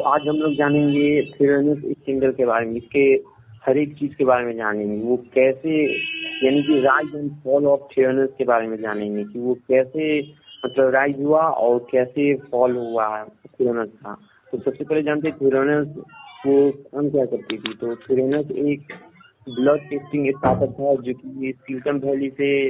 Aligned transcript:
आज 0.00 0.28
हम 0.28 0.36
लोग 0.36 0.54
जानेंगे 0.54 1.22
थिरोनस 1.22 1.78
स्किंडल 1.78 2.32
के 2.32 2.46
बारे 2.46 2.66
में, 2.66 2.74
इसके 2.76 3.00
हर 3.66 3.78
एक 3.78 3.94
चीज़ 3.94 4.12
के 4.14 4.24
बारे 4.24 4.44
में 4.44 4.56
जानेंगे। 4.56 5.02
वो 5.02 5.16
कैसे, 5.16 5.84
यानी 6.46 6.62
कि 6.62 6.80
rise 6.80 7.14
and 7.14 7.30
fall 7.44 7.66
of 7.66 7.80
Theranos 7.80 8.30
के 8.38 8.44
बारे 8.44 8.66
में 8.66 8.76
जानेंगे 8.76 9.24
कि 9.24 9.38
वो 9.38 9.54
कैसे 9.54 10.20
मतलब 10.64 10.94
राइज 10.94 11.16
हुआ 11.18 11.42
और 11.42 11.78
कैसे 11.92 12.34
फॉल 12.34 12.76
हुआ 12.76 13.24
थिरोनस 13.24 13.88
का। 13.88 14.16
तो 14.52 14.58
सबसे 14.58 14.84
पहले 14.84 15.02
जानते 15.02 15.30
थिरोनस 15.30 15.88
वो 16.46 16.70
काम 16.70 17.10
क्या 17.10 17.24
करती 17.24 17.58
थी? 17.58 17.74
तो 17.74 17.96
थिरोनस 17.96 18.50
एक 18.50 18.92
ब्लड 19.48 19.80
टेस्टिंग 19.80 20.28
स्टार्टअप 20.30 20.72
था 20.80 20.94
जो 20.94 21.14
कि 21.14 21.52
सिलिकन 21.56 21.98
वैली 21.98 22.30
से 22.30 22.68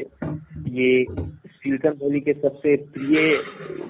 ये 0.81 1.05
सिलिकन 1.69 1.97
वैली 2.03 2.21
के 2.21 2.33
सबसे 2.33 2.77
प्रिय 2.93 3.19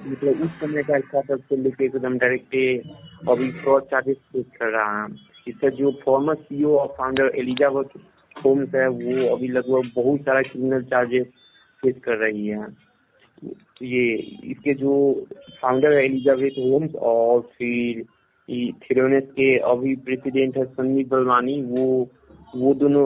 मतलब 0.07 0.41
उस 0.43 0.49
समय 0.51 0.83
का 0.83 0.99
स्टार्टअप 0.99 1.39
से 1.39 1.55
लेके 1.55 1.85
एकदम 1.85 2.17
डायरेक्ट 2.17 3.29
अभी 3.29 3.51
फ्रॉड 3.51 3.83
चार्जेस 3.83 4.17
फेस 4.33 4.45
कर 4.59 4.71
रहा 4.71 5.03
है। 5.03 5.07
इसका 5.47 5.69
जो 5.69 5.91
फॉर्मर 6.03 6.35
सीईओ 6.35 6.75
और 6.77 6.87
फाउंडर 6.97 7.31
एलिजाबेथ 7.35 7.97
होम्स 8.45 8.75
है, 8.75 8.87
वो 8.87 9.35
अभी 9.35 9.47
लगभग 9.47 9.91
बहुत 9.95 10.19
सारा 10.19 10.41
क्रिमिनल 10.41 10.83
चार्जेस 10.83 11.27
फेस 11.83 11.95
कर 12.03 12.17
रही 12.17 12.47
है। 12.47 12.67
ये, 13.81 14.13
इसके 14.51 14.73
जो 14.73 14.93
फाउंडर 15.61 15.93
है 15.93 16.05
एलिजाबेथ 16.05 16.59
होम्स 16.59 16.95
और 16.95 17.41
फिर 17.57 18.05
थिरोनेस 18.83 19.23
के 19.31 19.57
अभी 19.71 19.95
प्रेसिडेंट 19.95 20.57
है 20.57 20.65
सन्नी 20.65 21.03
बलवानी 21.03 21.61
वो 21.61 22.09
वो 22.55 22.73
दोनों 22.73 23.05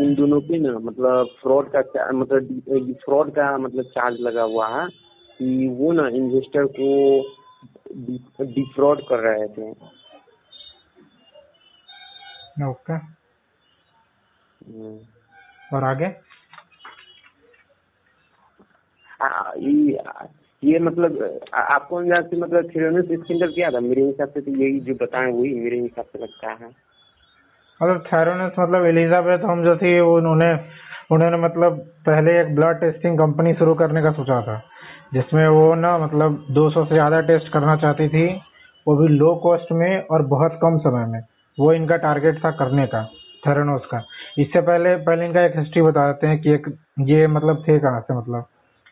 उन 0.00 0.14
दोनों 0.14 0.40
पे 0.40 0.58
ना 0.58 0.72
मतलब 0.78 1.26
फ्रॉड 1.42 1.70
का 1.76 2.10
मतलब 2.12 2.94
फ्रॉड 3.04 3.30
का 3.30 3.56
मतलब 3.58 3.84
चार्ज 3.84 4.20
लगा 4.20 4.42
हुआ 4.42 4.68
है 4.68 4.88
कि 5.38 5.68
वो 5.68 5.92
ना 5.92 6.08
इन्वेस्टर 6.08 6.66
को 6.80 6.88
डिफ्रॉड 8.44 9.02
कर 9.08 9.18
रहे 9.18 9.48
थे। 9.48 9.70
ओके। 12.64 12.96
और 15.76 15.84
आगे? 15.84 16.12
आ, 19.22 19.52
ये 19.58 19.98
ये 20.64 20.78
मतलब 20.78 21.40
आपको 21.54 21.96
अंदाज 21.96 22.30
से 22.30 22.36
मतलब 22.36 22.70
थिरोनस 22.74 23.04
स्किंडल 23.20 23.52
क्या 23.52 23.70
था? 23.70 23.80
मेरे 23.80 24.02
हिसाब 24.02 24.28
से 24.28 24.40
तो 24.40 24.50
यही 24.50 24.80
जो 24.80 24.94
बताए 24.94 25.30
वही 25.32 25.54
मेरे 25.54 25.80
हिसाब 25.80 26.04
से 26.04 26.18
लगता 26.18 26.52
है। 26.52 26.91
मतलब 27.80 28.02
थैरोनस 28.06 28.52
मतलब 28.58 28.84
एलिजाबेथ 28.86 29.44
हम 29.44 29.64
जो 29.64 29.76
थी, 29.76 29.98
उन्होंने 30.00 30.52
उन्होंने 31.12 31.36
मतलब 31.38 31.78
पहले 32.06 32.38
एक 32.40 32.54
ब्लड 32.56 32.80
टेस्टिंग 32.80 33.18
कंपनी 33.18 33.52
शुरू 33.54 33.74
करने 33.74 34.02
का 34.02 34.10
सोचा 34.12 34.40
था, 34.42 34.56
जिसमें 35.14 35.46
वो 35.48 35.74
ना 35.74 35.96
मतलब 35.98 36.44
200 36.50 36.84
से 36.84 36.94
ज़्यादा 36.94 37.20
टेस्ट 37.22 37.52
करना 37.52 37.74
चाहती 37.76 38.08
थी, 38.08 38.26
वो 38.86 38.96
भी 38.96 39.08
लो 39.08 39.34
कॉस्ट 39.42 39.72
में 39.72 40.06
और 40.06 40.22
बहुत 40.28 40.58
कम 40.62 40.78
समय 40.78 41.06
में। 41.06 41.20
वो 41.58 41.72
इनका 41.72 41.96
टारगेट 41.98 42.38
था 42.44 42.50
करने 42.60 42.86
का 42.86 43.02
थेरानोस 43.42 43.86
का। 43.86 44.02
इससे 44.38 44.60
पहले 44.60 44.94
पहले 45.04 45.26
इनका 45.26 45.44
एक 45.44 45.56
हिस्ट्री 45.58 45.82
बता 45.82 46.06
देते 46.06 46.26
हैं 46.26 46.40
कि 46.40 46.52
एक, 46.52 46.66
ये 47.00 47.26
मतलब 47.28 47.62
थे 47.68 47.78
कहाँ 47.78 48.00
से 48.00 48.18
मतलब? 48.18 48.44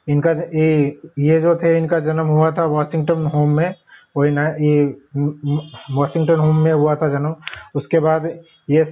इनका 0.09 0.31
ये 0.31 0.69
ये 1.19 1.41
जो 1.41 1.55
थे, 1.57 1.77
इनका 1.79 2.01
जन्म 2.01 2.27
हुआ 2.29 2.51
था 2.51 2.65
वॉशिंगटन 2.67 3.27
होम 3.35 3.57
में 3.57 3.75
वही 4.17 4.31
ना 4.31 4.47
ये 4.61 4.85
वॉशिंगटन 5.95 6.39
होम 6.39 6.57
में 6.57 6.73
हुआ 6.73 6.95
था 6.95 7.09
जन्म 7.09 7.35
उसके 7.75 7.99
बाद 7.99 8.27
ये 8.69 8.83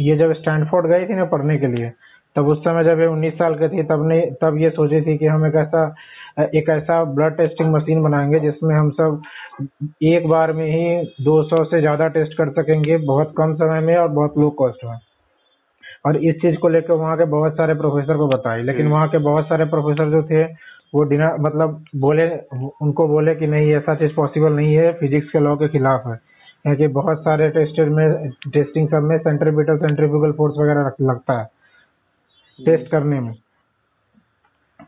ये 0.00 0.16
जब 0.16 0.32
स्टैंडफोर्ड 0.32 0.86
गई 0.86 1.06
थी 1.06 1.14
ना 1.14 1.24
पढ़ने 1.24 1.58
के 1.58 1.66
लिए 1.66 1.90
तब 2.36 2.48
उस 2.48 2.58
समय 2.58 2.84
जब 2.84 3.00
ये 3.00 3.06
उन्नीस 3.06 3.34
साल 3.34 3.54
के 3.54 3.68
थी 3.68 3.82
तब 3.82 4.06
ने 4.08 4.20
तब 4.42 4.58
ये 4.60 4.70
सोची 4.70 5.00
थी 5.00 5.16
कि 5.18 5.26
हम 5.26 5.46
एक 5.46 5.54
ऐसा 5.56 5.84
एक 6.54 6.68
ऐसा 6.70 7.02
ब्लड 7.14 7.36
टेस्टिंग 7.36 7.72
मशीन 7.74 8.02
बनाएँगे 8.02 8.40
जिसमें 8.40 8.74
हम 8.76 8.90
सब 8.90 9.22
एक 10.04 10.26
बार 10.28 10.52
में 10.52 10.66
ही 10.66 11.24
200 11.26 11.64
से 11.64 11.80
ज़्यादा 11.80 12.08
टेस्ट 12.08 12.36
कर 12.38 12.50
सकेंगे 12.52 12.96
बहुत 13.06 13.32
कम 13.38 13.54
समय 13.54 13.80
में 13.80 13.96
और 13.96 14.08
बहुत 14.10 14.38
लो 14.38 14.50
कॉस्ट 14.58 14.84
में 14.84 14.96
और 16.06 16.16
इस 16.24 16.34
चीज़ 16.34 16.56
को 16.56 16.68
लेकर 16.68 16.94
वहाँ 16.94 17.16
के 17.16 17.24
बहुत 17.24 17.56
सारे 17.56 17.74
प्रोफेसर 17.74 18.16
को 18.16 18.26
बताई 18.28 18.62
लेकिन 18.62 18.82
हम्म। 18.82 18.94
वहाँ 18.94 19.08
के 19.08 19.18
बहुत 19.22 19.48
सारे 19.48 19.64
प्रोफेसर 19.64 20.10
जो 20.10 20.22
थे 20.22 20.44
वो 20.94 21.02
डिना 21.04 21.36
मतलब 21.40 21.84
बोले 21.96 22.36
उनको 22.82 23.08
बोले 23.08 23.34
कि 23.34 23.46
नहीं 23.46 23.72
ऐसा 23.72 23.94
चीज़ 23.94 24.14
पॉसिबल 24.14 24.52
नहीं 24.52 24.74
है 24.74 24.92
फिजिक्स 24.92 25.30
के 25.30 25.38
लॉ 25.38 25.56
के 25.56 25.68
खिलाफ 25.68 26.02
है। 26.06 26.20
क्योंकि 26.62 26.86
बहुत 26.86 27.20
सारे 27.20 27.50
टेस्टेड 27.50 27.88
में 27.88 28.30
टेस्टिंग 28.30 28.88
सब 28.88 29.02
में 29.02 29.18
सेंट्रीपिटल 29.18 29.78
सेंट्रीफ्यूगल 29.78 30.32
फोर्स 30.32 30.54
वगैरह 30.58 30.92
लगता 31.00 31.40
है 31.40 31.44
टेस्ट 32.66 32.94
हम्म। 32.94 33.04
करने 33.04 33.20
में। 33.20 33.34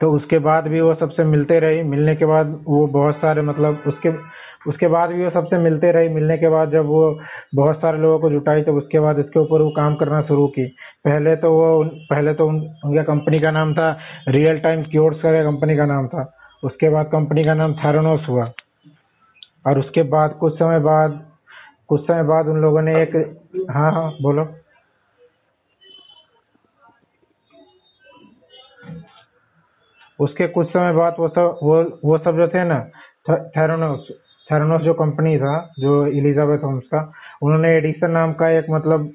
तो 0.00 0.12
उसके 0.12 0.38
बाद 0.38 0.66
भी 0.68 0.80
वो 0.80 0.94
सबसे 0.94 1.24
मिलते 1.24 1.58
रहे। 1.60 1.82
मिलने 1.82 2.16
के 2.16 2.24
बाद 2.24 2.60
वो 2.64 2.86
बहुत 2.86 3.14
सारे 3.16 3.42
मतलब 3.42 3.82
उसके 3.86 4.10
उसके 4.68 4.88
बाद 4.88 5.10
भी 5.10 5.24
वो 5.24 5.30
सबसे 5.30 5.58
मिलते 5.58 5.90
रही। 5.92 6.08
मिलने 6.08 6.36
के 6.38 6.48
बाद 6.48 6.70
जब 6.70 6.86
वो 6.86 7.20
बहुत 7.54 7.76
सारे 7.76 7.98
लोगों 7.98 8.18
को 8.18 8.30
जुटाई 8.30 8.62
तब 8.62 8.74
उसके 8.74 9.00
बाद 9.00 9.18
इसके 9.18 9.40
ऊपर 9.40 9.62
वो 9.62 9.70
काम 9.70 9.94
करना 9.94 10.20
शुरू 10.22 10.46
की। 10.46 10.66
पहले 11.04 11.36
तो 11.36 11.52
वो 11.52 11.84
पहले 11.84 12.34
तो 12.34 12.46
उन, 12.48 12.60
उनका 12.84 13.02
कंपनी 13.02 13.40
का 13.40 13.50
नाम 13.50 13.74
था 13.74 13.98
रियल 14.28 14.58
टाइम 14.58 14.82
क्योर्स 14.82 15.18
का 15.18 15.42
कंपनी 15.42 15.76
का 15.76 15.86
नाम 15.86 16.08
था। 16.08 16.32
उसके 16.64 16.88
बाद 16.88 17.06
कंपनी 17.06 17.44
का 17.44 17.54
नाम 17.54 17.74
थेरोनोस 17.74 18.26
हुआ। 18.28 18.52
और 19.66 19.78
उसके 19.78 20.02
बाद 20.02 20.36
कुछ 20.40 20.54
समय 20.54 20.78
बाद 20.78 21.20
कुछ 21.88 22.00
समय 22.00 22.22
बाद 22.22 22.46
उन 22.46 22.60
लोगों 22.60 22.82
ने 22.82 23.02
एक 23.02 23.16
हाँ 23.70 23.92
हाँ 23.92 24.10
बोलो। 24.22 24.48
उसके 30.20 30.46
कुछ 30.46 30.68
समय 30.68 30.92
बाद 30.92 31.16
वो 31.18 31.28
सब 31.28 31.58
वो 31.62 31.82
वो 32.04 32.18
सब 32.18 32.36
जो 32.36 32.48
थे 32.48 32.64
ना 32.64 32.80
थेरोनोस 33.30 34.08
थेरोनोस 34.52 34.80
जो 34.82 34.94
कंपनी 34.94 35.36
था, 35.38 35.70
जो 35.78 36.06
इलिजाबेथ 36.06 36.64
होम्स 36.64 36.84
का, 36.84 37.12
उन्होंने 37.42 37.76
एडिसन 37.76 38.10
नाम 38.10 38.32
का 38.32 38.48
एक 38.48 38.66
मतलब 38.70 39.10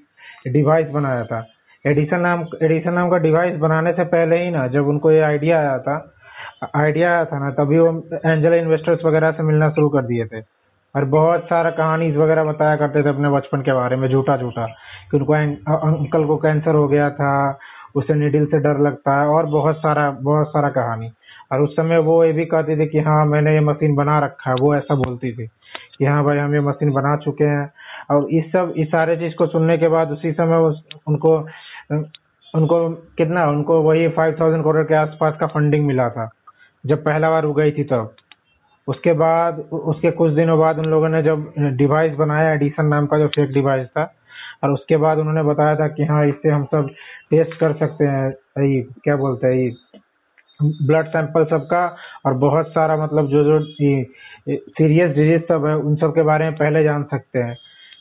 डिवाइस 0.47 0.89
बनाया 0.89 1.23
था। 1.23 1.45
एडिसन 1.85 2.19
नाम 2.19 2.45
एडिसन 2.63 2.93
नाम 2.93 3.09
का 3.09 3.17
डिवाइस 3.17 3.57
बनाने 3.59 3.93
से 3.93 4.03
पहले 4.03 4.43
ही 4.43 4.51
ना, 4.51 4.67
जब 4.67 4.87
उनको 4.87 5.11
ये 5.11 5.21
आइडिया 5.21 5.59
आया 5.59 5.77
था 5.79 6.11
आइडिया 6.75 7.09
आया 7.11 7.25
था 7.25 7.39
ना, 7.39 7.49
तभी 7.51 7.79
वो 7.79 7.87
एंजल 8.25 8.53
इन्वेस्टर्स 8.53 9.05
वगैरह 9.05 9.31
से 9.31 9.43
मिलना 9.43 9.69
शुरू 9.69 9.89
कर 9.89 10.01
दिए 10.01 10.25
थे। 10.25 10.41
और 10.95 11.05
बहुत 11.05 11.43
सारा 11.45 11.69
कहानी 11.69 12.11
वगैरह 12.11 12.43
बताया 12.43 12.75
करते 12.75 13.01
थे 13.03 13.09
अपने 13.09 13.29
बचपन 13.29 13.61
के 13.61 13.73
बारे 13.73 13.95
में 13.95 14.07
झूठा 14.09 14.37
झूठा 14.37 14.65
कि 15.11 15.17
उनको 15.17 15.33
अंकल 15.33 16.25
को 16.25 16.37
कैंसर 16.37 16.75
हो 16.75 16.87
गया 16.87 17.09
था, 17.09 17.59
उसे 17.95 18.13
निडिल 18.13 18.45
से 18.45 18.59
डर 18.59 18.79
लगता 18.79 19.19
है, 19.21 19.27
और 19.27 19.45
बहुत 19.45 19.77
सारा 19.77 20.09
बहुत 20.11 20.47
सारा 20.47 20.69
कहानी। 20.69 21.11
और 21.51 21.61
उस 21.61 21.75
समय 21.75 21.99
वो 22.01 22.23
ये 22.23 22.31
भी 22.33 22.45
कहती 22.45 22.75
थी 22.75 22.85
कि 22.89 22.99
हाँ 22.99 23.25
मैंने 23.25 23.53
ये 23.53 23.59
मशीन 23.61 23.95
बना 23.95 24.19
रखा 24.19 24.49
है। 24.49 24.55
वो 24.61 24.75
ऐसा 24.75 24.95
बोलती 24.95 25.31
थी 25.31 25.47
कि 25.97 26.05
हाँ 26.05 26.23
भाई 26.23 26.37
हम 26.37 26.53
ये 26.55 26.59
मशीन 26.61 26.91
बना 26.91 27.15
चुके 27.17 27.43
हैं। 27.43 27.71
और 28.11 28.27
इस 28.31 28.51
सब 28.51 28.73
इस 28.77 28.87
सारे 28.87 29.15
चीज़ 29.17 29.35
को 29.35 29.47
सुनने 29.47 29.77
के 29.77 29.87
बाद 29.87 30.11
उसी 30.11 30.31
समय 30.33 30.57
उस, 30.59 30.83
उनको 31.07 31.37
उनको 32.53 32.89
कितना 33.17 33.45
उनको 33.49 33.81
वही 33.81 34.07
फाइव 34.09 34.35
थाउज़ेंड 34.39 34.63
करोड़ 34.63 34.83
के 34.87 34.95
आसपास 34.95 35.37
का 35.39 35.47
फंडिंग 35.47 35.85
मिला 35.87 36.09
था 36.09 36.29
जब 36.83 37.03
पहला 37.03 37.29
बार 37.29 37.45
वो 37.45 37.53
गई 37.53 37.71
थी 37.71 37.83
तब। 37.83 38.15
उसके 38.87 39.13
बाद 39.13 39.59
उसके 39.71 40.11
कुछ 40.11 40.31
दिनों 40.33 40.57
बाद 40.59 40.79
उन 40.79 40.85
लोगों 40.85 41.09
ने 41.09 41.21
जब 41.23 41.51
डिवाइस 41.77 42.13
बनाया 42.15 42.51
एडिसन 42.53 42.85
नाम 42.85 43.05
का 43.05 43.17
जो 43.19 43.27
फेक 43.27 43.51
डिवाइस 43.53 43.87
था 43.87 44.03
और 44.63 44.71
उसके 44.71 44.97
बाद 44.97 45.17
उन्होंने 45.17 45.43
बताया 45.43 45.75
था 45.75 45.87
कि 45.87 46.03
हाँ 46.03 46.25
इससे 46.27 46.49
हम 46.49 46.65
सब 46.65 46.89
टेस्ट 47.29 47.59
कर 47.59 47.73
सकते 47.73 48.05
हैं। 48.05 48.27
ये 48.65 48.81
क्या 49.03 49.15
बोलते 49.15 49.47
हैं 49.47 49.65
ब्लड 50.59 51.07
सैंपल 51.07 51.45
सबका 51.45 51.85
और 52.25 52.33
बहुत 52.39 52.67
सारा 52.69 52.97
मतलब 52.97 53.27
जो 53.29 53.43
जो 53.43 53.59
सीरियस 54.49 55.15
डिज़ीज़ 55.15 55.41
सब 55.43 55.65
है, 55.65 55.75
उन 55.77 55.95
सब 55.95 56.11
के 56.15 56.23
बारे 56.23 56.45
में 56.45 56.55
पहले 56.55 56.83
जान 56.83 57.03
सकते 57.11 57.39
हैं। 57.39 57.55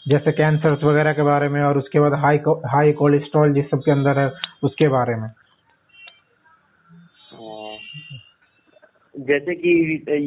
जैसे 0.08 0.32
कैंसर्स 0.32 0.82
वगैरह 0.84 1.12
के 1.12 1.22
बारे 1.22 1.48
में 1.48 1.60
और 1.62 1.78
उसके 1.78 2.00
बाद 2.00 2.14
हाई 2.22 2.38
हाई 2.66 2.92
कोलेस्ट्रॉल 2.92 3.52
जिस 3.54 3.64
सब 3.64 3.80
के 3.84 3.90
अंदर 3.90 4.18
है, 4.18 4.30
उसके 4.64 4.88
बारे 4.88 5.14
में। 5.14 5.28
जैसे 9.14 9.54
कि, 9.54 9.70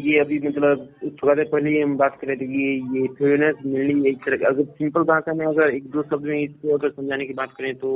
ये 0.05 0.19
अभी 0.19 0.40
मतलब 0.40 0.87
थोड़ा 1.23 1.34
देर 1.34 1.49
पहले 1.52 1.69
ही 1.69 1.81
हम 1.81 1.96
बात 1.97 2.17
कर 2.22 2.28
रहे 2.28 2.35
थे 2.35 2.46
कि 2.47 2.99
ये 2.99 3.07
फ्यूनेस 3.07 3.55
मिलनी 3.66 4.09
एक 4.09 4.17
तरह 4.17 4.47
अगर 4.47 4.63
सिंपल 4.63 5.03
भाषा 5.03 5.34
में 5.34 5.46
अगर 5.46 5.69
एक 5.69 5.90
दो 5.91 6.03
शब्द 6.03 6.25
में 6.25 6.40
इसको 6.40 6.78
अगर 6.78 6.90
समझाने 6.90 7.25
की 7.25 7.34
बात 7.34 7.52
करें 7.57 7.73
तो 7.75 7.90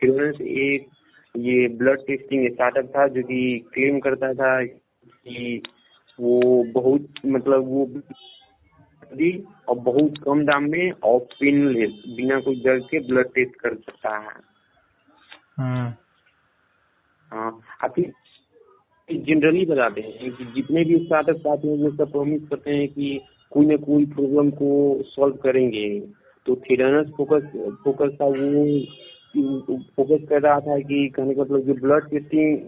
फ्यूनेस 0.00 0.40
एक 0.40 0.86
ये 1.36 1.68
ब्लड 1.68 2.06
टेस्टिंग 2.06 2.52
स्टार्टअप 2.52 2.84
था 2.84 3.08
जो 3.08 3.22
कि 3.22 3.70
क्लेम 3.74 3.98
करता 4.00 4.34
था 4.34 4.64
कि 4.64 5.62
वो 6.20 6.64
बहुत 6.64 7.06
मतलब 7.26 7.64
वो 7.64 7.90
और 9.68 9.78
बहुत 9.78 10.14
कम 10.24 10.44
दाम 10.44 10.70
में 10.70 10.92
और 10.92 11.18
पेनलेस 11.18 11.90
बिना 12.16 12.40
कोई 12.40 12.56
दर्द 12.56 12.84
के 12.90 12.98
ब्लड 12.98 13.26
टेस्ट 13.26 13.56
कर 13.56 13.74
सकता 13.74 14.18
है। 14.18 14.40
हाँ, 15.58 15.98
हाँ 17.32 17.62
जनरली 19.12 19.66
बताते 19.66 20.00
हैं 20.00 20.36
कि 20.36 20.44
जितने 20.44 20.84
भी 20.84 20.98
स्टार्टअप 21.04 21.46
आते 21.46 21.68
हैं 21.68 21.78
वो 21.78 21.90
सब 21.90 22.10
प्रोमिस 22.10 22.42
करते 22.48 22.70
हैं 22.70 22.88
कि 22.88 23.20
कोई 23.50 23.66
ना 23.66 23.76
कोई 23.76 24.06
प्रॉब्लम 24.06 24.50
को 24.50 25.02
सॉल्व 25.02 25.36
करेंगे। 25.36 26.00
तो 26.46 26.56
थिरानस 26.56 27.10
फोकस 27.16 27.42
फोकस 27.84 28.16
था 28.20 28.24
वो 28.24 28.80
फोकस 29.42 30.28
कर 30.28 30.42
रहा 30.42 30.60
था 30.60 30.78
कि 30.78 31.08
कहने 31.08 31.34
का 31.34 31.42
मतलब 31.42 31.60
जो 31.60 31.74
ब्लड 31.74 32.10
टेस्टिंग 32.10 32.58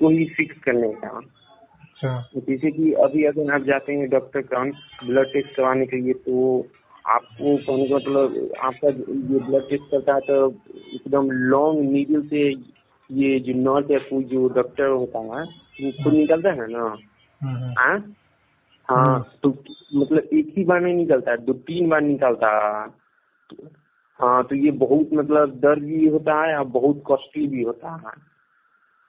को 0.00 0.08
ही 0.08 0.24
फिक्स 0.24 0.58
करने 0.58 0.92
का। 0.92 1.08
अच्छा। 1.08 2.28
जैसे 2.36 2.70
कि 2.70 2.92
अभी 2.92 3.24
अगर 3.24 3.54
आप 3.54 3.62
जाते 3.62 3.92
हैं 3.92 4.08
डॉक्टर 4.08 4.40
के 4.40 4.70
ब्लड 5.06 5.32
टेस्ट 5.32 5.56
करवाने 5.56 5.86
के 5.86 5.96
लिए 5.96 6.12
तो 6.12 6.66
आपको 7.06 7.56
कहने 7.56 7.88
का 7.88 7.96
मतलब 7.96 8.52
आपका 8.60 8.88
ये 8.88 9.50
ब्लड 9.50 9.68
टेस्ट 9.70 9.90
करता 9.90 10.14
है 10.14 10.20
तो 10.20 10.54
एकदम 10.94 11.30
लॉन्ग 11.30 11.90
नीडल 11.90 12.22
से 12.22 12.50
ये 13.12 13.40
जो 13.40 13.52
नर्स 13.52 13.90
या 13.90 13.98
कोई 13.98 14.24
जो 14.24 14.48
डॉक्टर 14.48 14.86
होता 14.86 15.18
है 15.18 15.42
वो 15.82 16.04
खुद 16.04 16.12
निकलता 16.12 16.50
है 16.50 16.66
ना? 16.72 16.96
हम्म, 17.42 17.56
हम्म। 17.56 17.74
हाँ? 17.78 18.14
हाँ 18.86 19.32
तो 19.42 19.48
मतलब 19.94 20.18
एक 20.18 20.54
ही 20.56 20.64
बार 20.64 20.80
नहीं 20.80 20.94
निकलता 20.94 21.30
है 21.30 21.36
दो 21.36 21.52
तीन 21.52 21.88
बार 21.88 22.00
निकलता 22.00 22.80
है। 22.80 22.86
तो- 22.86 23.05
हाँ 24.20 24.44
तो 24.44 24.54
ये 24.54 24.70
बहुत 24.70 25.08
मतलब 25.12 25.50
दर्द 25.60 25.82
भी 25.82 26.08
होता 26.08 26.46
है 26.46 26.58
और 26.58 26.64
बहुत 26.64 27.02
कॉस्टली 27.06 27.46
भी 27.46 27.62
होता 27.62 27.94
है। 27.94 28.12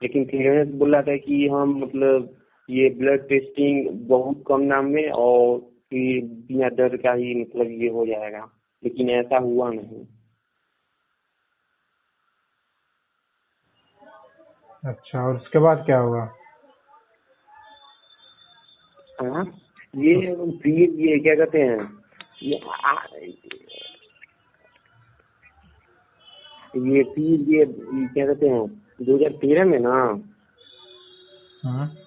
लेकिन 0.03 0.25
क्लियरेंस 0.25 0.73
बोल 0.73 0.93
रहा 0.93 1.01
था 1.01 1.17
कि 1.17 1.47
हम 1.47 1.79
मतलब 1.83 2.37
ये 2.69 2.89
ब्लड 2.89 3.27
टेस्टिंग 3.29 3.89
बहुत 4.07 4.43
कम 4.47 4.69
दाम 4.69 4.85
में 4.85 5.09
और 5.09 5.59
फिर 5.59 6.25
बिना 6.25 6.69
दर्द 6.69 7.01
का 7.01 7.13
ही 7.13 7.41
मतलब 7.41 7.67
ये 7.67 7.89
हो 7.89 8.05
जाएगा। 8.05 8.51
लेकिन 8.83 9.09
ऐसा 9.09 9.37
हुआ 9.37 9.71
नहीं। 9.71 10.05
अच्छा 14.85 15.27
और 15.27 15.35
उसके 15.35 15.59
बाद 15.59 15.83
क्या 15.85 15.99
हुआ? 15.99 16.29
हाँ 19.21 19.45
ये 19.95 20.35
फिर 20.35 20.89
ये 20.89 21.19
क्या 21.19 21.35
कहते 21.35 21.59
हैं? 21.59 21.97
ये 26.75 27.03
फिर 27.03 27.49
ये 27.49 27.65
क्या 27.65 28.25
कहते 28.25 28.47
हैं 28.47 28.65
2013 29.01 29.65
में 29.65 29.79
ना? 29.79 30.23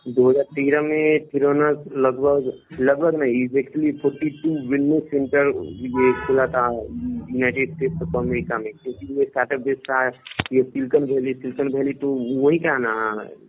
दो 0.08 0.28
हज़ार 0.28 0.44
तेरह 0.54 0.82
में 0.82 1.26
फिरोना 1.32 1.70
लगभग 2.04 2.78
लगभग 2.80 3.14
नहीं 3.20 3.42
एग्जैक्टली 3.42 3.90
42 4.02 4.70
वेलनेस 4.70 5.02
सेंटर 5.10 5.48
ये 5.86 6.12
खुला 6.26 6.46
था 6.46 6.66
यूनाइटेड 6.72 7.74
स्टेट्स 7.74 8.02
ऑफ़ 8.02 8.16
अमेरिका 8.18 8.58
में। 8.58 8.72
क्योंकि 8.72 9.14
ये 9.14 9.24
स्टार्टअप 9.24 9.60
बेस 9.60 9.78
था 9.90 10.06
ये 10.52 10.62
सिलिकन 10.62 11.04
वैली 11.04 11.34
सिलिकन 11.34 11.68
वैली 11.74 11.92
तो 12.02 12.12
वही 12.42 12.58
का 12.58 12.76
ना 12.78 12.94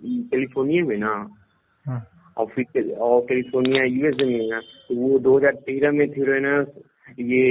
कैलिफ़ोर्निया 0.04 0.84
में 0.86 0.98
ना। 0.98 1.14
हम्म, 1.86 2.02
और 2.38 2.46
फिर 2.56 2.92
और 2.92 3.22
कैलिफ़ोर्निया 3.22 3.84
यूएसए 3.84 4.26
में 4.26 4.50
ना। 4.50 4.60
तो 4.60 4.96
वो 4.96 5.20
2013 5.20 5.92
में 5.92 6.08
फिर 6.14 6.34
है 6.34 6.40
ना 6.40 6.56
ये 7.20 7.44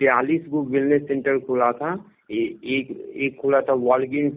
बयालीस 0.00 0.46
गो 0.48 0.62
वेलनेस 0.70 1.02
सेंटर 1.08 1.38
खुला 1.38 1.72
था। 1.72 1.94
एक 2.30 2.90
एक 3.16 3.36
खुला 3.40 3.60
था 3.60 3.72
वॉलगिन 3.72 4.30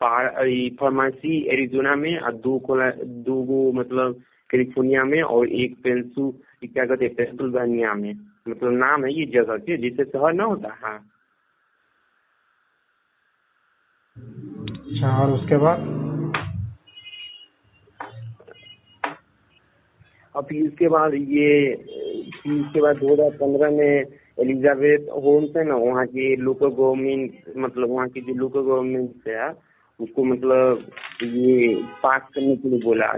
फार्मेसी 0.00 1.40
एरिजोना 1.52 1.94
में 1.96 2.18
और 2.18 2.32
दो 2.34 2.58
खुला 2.66 2.90
दो 3.26 3.42
गो 3.42 3.60
मतलब 3.72 4.14
कैलिफ़ोर्निया 4.50 5.04
में 5.04 5.22
और 5.22 5.48
एक 5.62 5.76
पेंसु 5.84 6.30
क्या 6.64 6.84
कहते 6.86 7.04
हैं 7.04 7.14
पेंसिल्वेनिया 7.14 7.94
में। 7.94 8.12
मतलब 8.48 8.72
नाम 8.72 9.04
है 9.04 9.12
ये 9.12 9.26
जगह 9.34 9.56
के 9.58 9.76
जिससे 9.76 10.04
शहर 10.04 10.32
ना 10.32 10.44
होता 10.44 10.68
है। 10.84 10.96
अच्छा 14.56 15.08
और 15.18 15.32
उसके 15.32 15.56
बाद? 15.56 15.80
और 20.34 20.42
फिर 20.42 20.62
उसके 20.68 20.88
बाद 20.88 21.14
ये 21.14 21.74
फिर 22.42 22.52
उसके 22.52 22.80
बाद 22.80 22.96
2015 22.96 23.70
में 23.70 24.04
एलिजाबेथ 24.38 25.08
होम्स 25.24 25.56
है 25.56 25.64
ना, 25.64 25.76
वहाँ 25.76 26.06
की 26.06 26.34
लोकल 26.38 26.68
गवर्नमेंट 26.68 27.56
मतलब 27.56 27.90
वहाँ 27.90 28.08
की 28.08 28.20
जो 28.20 28.34
लोकल 28.34 28.60
गवर्नमेंट 28.62 29.28
है 29.28 29.50
उसको 30.00 30.24
मतलब 30.24 30.84
ये 31.24 31.74
पास 32.02 32.22
करने 32.34 32.56
के 32.56 32.68
लिए 32.68 32.80
बोला। 32.80 33.12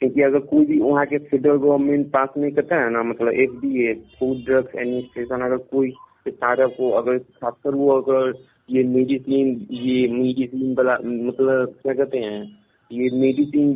क्योंकि 0.00 0.22
अगर 0.22 0.38
कोई 0.46 0.64
भी 0.66 0.78
वहाँ 0.80 1.04
के 1.06 1.18
फेडरल 1.20 1.56
गवर्नमेंट 1.58 2.06
पास 2.12 2.28
नहीं 2.36 2.50
करता 2.52 2.76
है 2.76 2.90
ना 2.92 3.02
मतलब 3.02 3.32
F 3.34 3.60
D 3.60 3.84
A 3.84 3.92
food 4.18 4.44
drugs 4.46 4.74
administration 4.76 5.44
अगर 5.46 5.56
कोई 5.70 5.92
सारा 6.28 6.66
को 6.76 6.90
अगर 6.98 7.18
खासकर 7.18 7.74
वो 7.74 7.90
अगर 8.00 8.32
ये 8.70 8.82
मेडिसिन 8.88 9.66
ये 9.72 10.06
मेडिसिन 10.08 10.74
वाला 10.78 10.96
मतलब 11.02 11.74
क्या 11.82 11.94
कहते 11.94 12.18
हैं, 12.18 12.42
ये 12.90 13.10
मेडिसिन 13.20 13.74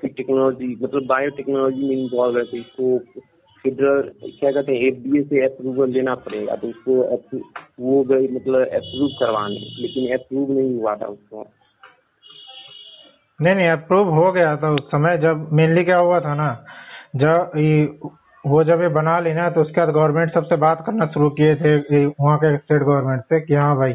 फिर 0.00 0.10
टेक्नोलॉजी 0.10 0.66
मतलब 0.82 1.06
बायोटेक्नोलॉजी 1.06 1.88
में 1.88 1.96
इन्वॉल्व 1.96 2.38
है 2.38 2.44
तो 2.44 2.56
इसको 2.56 2.98
फेडरल 3.64 4.08
क्या 4.22 4.50
कहते 4.52 4.72
हैं 4.72 4.80
एफडीए 4.82 5.22
से 5.22 5.44
अप्रूवल 5.44 5.90
लेना 5.90 6.14
पड़ेगा 6.24 6.56
तो 6.56 6.68
उसको 6.68 6.94
वो 7.80 8.02
गई 8.04 8.26
मतलब 8.28 8.66
अप्रूव 8.78 9.08
करवाने, 9.20 9.60
लेकिन 9.82 10.12
अप्रूव 10.14 10.52
नहीं 10.52 10.74
हुआ 10.74 10.94
था 10.96 11.06
उसको। 11.06 11.46
नहीं 13.38 13.54
नहीं 13.54 13.68
अप्रूव 13.68 14.08
हो 14.14 14.30
गया 14.32 14.56
था 14.56 14.70
उस 14.70 14.84
समय, 14.88 15.16
जब 15.18 15.48
मेनली 15.52 15.84
क्या 15.84 15.96
हुआ 15.98 16.20
था 16.20 16.34
ना, 16.34 16.50
जब 17.16 17.50
ये, 17.56 17.84
वो 18.44 18.62
जब 18.64 18.82
ये 18.82 18.88
बना 18.90 19.18
ली 19.20 19.32
ना 19.34 19.48
तो 19.50 19.60
उसके 19.60 19.80
बाद 19.80 19.94
गवर्नमेंट 19.94 20.32
सबसे 20.34 20.56
बात 20.58 20.82
करना 20.86 21.06
शुरू 21.14 21.30
किए 21.30 21.54
थे 21.56 22.04
वहाँ 22.04 22.36
के 22.38 22.56
स्टेट 22.56 22.82
गवर्नमेंट 22.82 23.22
से 23.22 23.40
कि 23.40 23.54
हाँ 23.54 23.76
भाई, 23.76 23.94